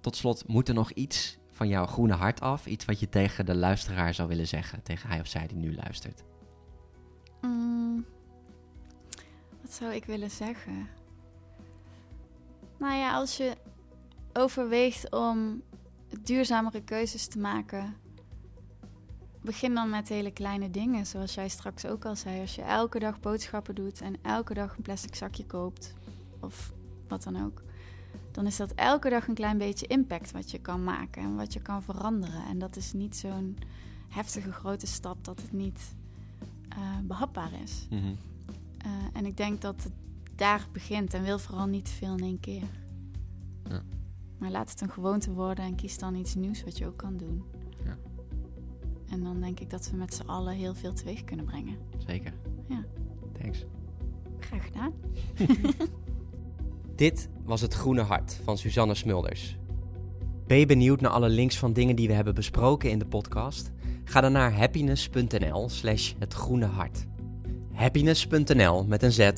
Tot 0.00 0.16
slot, 0.16 0.48
moet 0.48 0.68
er 0.68 0.74
nog 0.74 0.90
iets 0.90 1.36
van 1.56 1.68
jouw 1.68 1.86
groene 1.86 2.14
hart 2.14 2.40
af? 2.40 2.66
Iets 2.66 2.84
wat 2.84 3.00
je 3.00 3.08
tegen 3.08 3.46
de 3.46 3.54
luisteraar 3.54 4.14
zou 4.14 4.28
willen 4.28 4.48
zeggen, 4.48 4.82
tegen 4.82 5.08
hij 5.08 5.20
of 5.20 5.26
zij 5.26 5.46
die 5.46 5.56
nu 5.56 5.74
luistert? 5.74 6.24
Mm, 7.40 8.04
wat 9.62 9.72
zou 9.72 9.92
ik 9.92 10.04
willen 10.04 10.30
zeggen? 10.30 10.88
Nou 12.78 12.94
ja, 12.94 13.14
als 13.14 13.36
je 13.36 13.56
overweegt 14.32 15.12
om 15.12 15.62
duurzamere 16.22 16.82
keuzes 16.84 17.26
te 17.26 17.38
maken, 17.38 17.96
begin 19.42 19.74
dan 19.74 19.90
met 19.90 20.08
hele 20.08 20.32
kleine 20.32 20.70
dingen. 20.70 21.06
Zoals 21.06 21.34
jij 21.34 21.48
straks 21.48 21.86
ook 21.86 22.04
al 22.04 22.16
zei. 22.16 22.40
Als 22.40 22.54
je 22.54 22.62
elke 22.62 22.98
dag 22.98 23.20
boodschappen 23.20 23.74
doet 23.74 24.00
en 24.00 24.16
elke 24.22 24.54
dag 24.54 24.76
een 24.76 24.82
plastic 24.82 25.14
zakje 25.14 25.46
koopt, 25.46 25.94
of 26.40 26.72
wat 27.08 27.22
dan 27.22 27.44
ook, 27.44 27.62
dan 28.36 28.46
is 28.46 28.56
dat 28.56 28.72
elke 28.74 29.10
dag 29.10 29.28
een 29.28 29.34
klein 29.34 29.58
beetje 29.58 29.86
impact 29.86 30.30
wat 30.30 30.50
je 30.50 30.58
kan 30.58 30.84
maken 30.84 31.22
en 31.22 31.36
wat 31.36 31.52
je 31.52 31.60
kan 31.60 31.82
veranderen. 31.82 32.44
En 32.44 32.58
dat 32.58 32.76
is 32.76 32.92
niet 32.92 33.16
zo'n 33.16 33.58
heftige 34.08 34.52
grote 34.52 34.86
stap 34.86 35.24
dat 35.24 35.40
het 35.40 35.52
niet 35.52 35.94
eh, 36.68 36.78
behapbaar 37.02 37.50
is. 37.62 37.86
Mhm. 37.90 38.14
Eh, 38.78 38.90
en 39.12 39.26
ik 39.26 39.36
denk 39.36 39.60
dat 39.60 39.82
het 39.82 39.92
daar 40.34 40.66
begint 40.72 41.14
en 41.14 41.22
wil 41.22 41.38
vooral 41.38 41.66
niet 41.66 41.84
te 41.84 41.90
veel 41.90 42.16
in 42.16 42.24
één 42.24 42.40
keer. 42.40 42.68
Ja. 43.68 43.82
Maar 44.38 44.50
laat 44.50 44.70
het 44.70 44.80
een 44.80 44.90
gewoonte 44.90 45.32
worden 45.32 45.64
en 45.64 45.74
kies 45.74 45.98
dan 45.98 46.14
iets 46.14 46.34
nieuws 46.34 46.64
wat 46.64 46.78
je 46.78 46.86
ook 46.86 46.96
kan 46.96 47.16
doen. 47.16 47.44
Ja. 47.84 47.96
En 49.08 49.22
dan 49.22 49.40
denk 49.40 49.60
ik 49.60 49.70
dat 49.70 49.90
we 49.90 49.96
met 49.96 50.14
z'n 50.14 50.26
allen 50.26 50.54
heel 50.54 50.74
veel 50.74 50.92
teweeg 50.92 51.24
kunnen 51.24 51.44
brengen. 51.44 51.76
Zeker. 52.06 52.32
Ja. 52.68 52.84
Thanks. 53.32 53.64
Graag 54.38 54.64
gedaan. 54.64 54.92
Dit 56.96 57.28
was 57.44 57.60
Het 57.60 57.74
Groene 57.74 58.02
Hart 58.02 58.40
van 58.44 58.58
Suzanne 58.58 58.94
Smulders. 58.94 59.56
Ben 60.46 60.58
je 60.58 60.66
benieuwd 60.66 61.00
naar 61.00 61.10
alle 61.10 61.28
links 61.28 61.58
van 61.58 61.72
dingen 61.72 61.96
die 61.96 62.08
we 62.08 62.14
hebben 62.14 62.34
besproken 62.34 62.90
in 62.90 62.98
de 62.98 63.06
podcast? 63.06 63.70
Ga 64.04 64.20
dan 64.20 64.32
naar 64.32 64.52
happiness.nl 64.52 65.68
slash 65.68 66.12
het 66.18 66.34
groene 66.34 66.66
hart. 66.66 67.06
Happiness.nl 67.72 68.84
met 68.84 69.02
een 69.02 69.12
z 69.12 69.30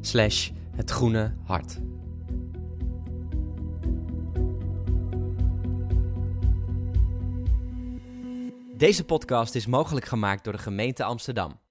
slash 0.00 0.50
het 0.76 0.90
groene 0.90 1.34
hart. 1.44 1.80
Deze 8.76 9.04
podcast 9.04 9.54
is 9.54 9.66
mogelijk 9.66 10.06
gemaakt 10.06 10.44
door 10.44 10.52
de 10.52 10.58
gemeente 10.58 11.04
Amsterdam. 11.04 11.63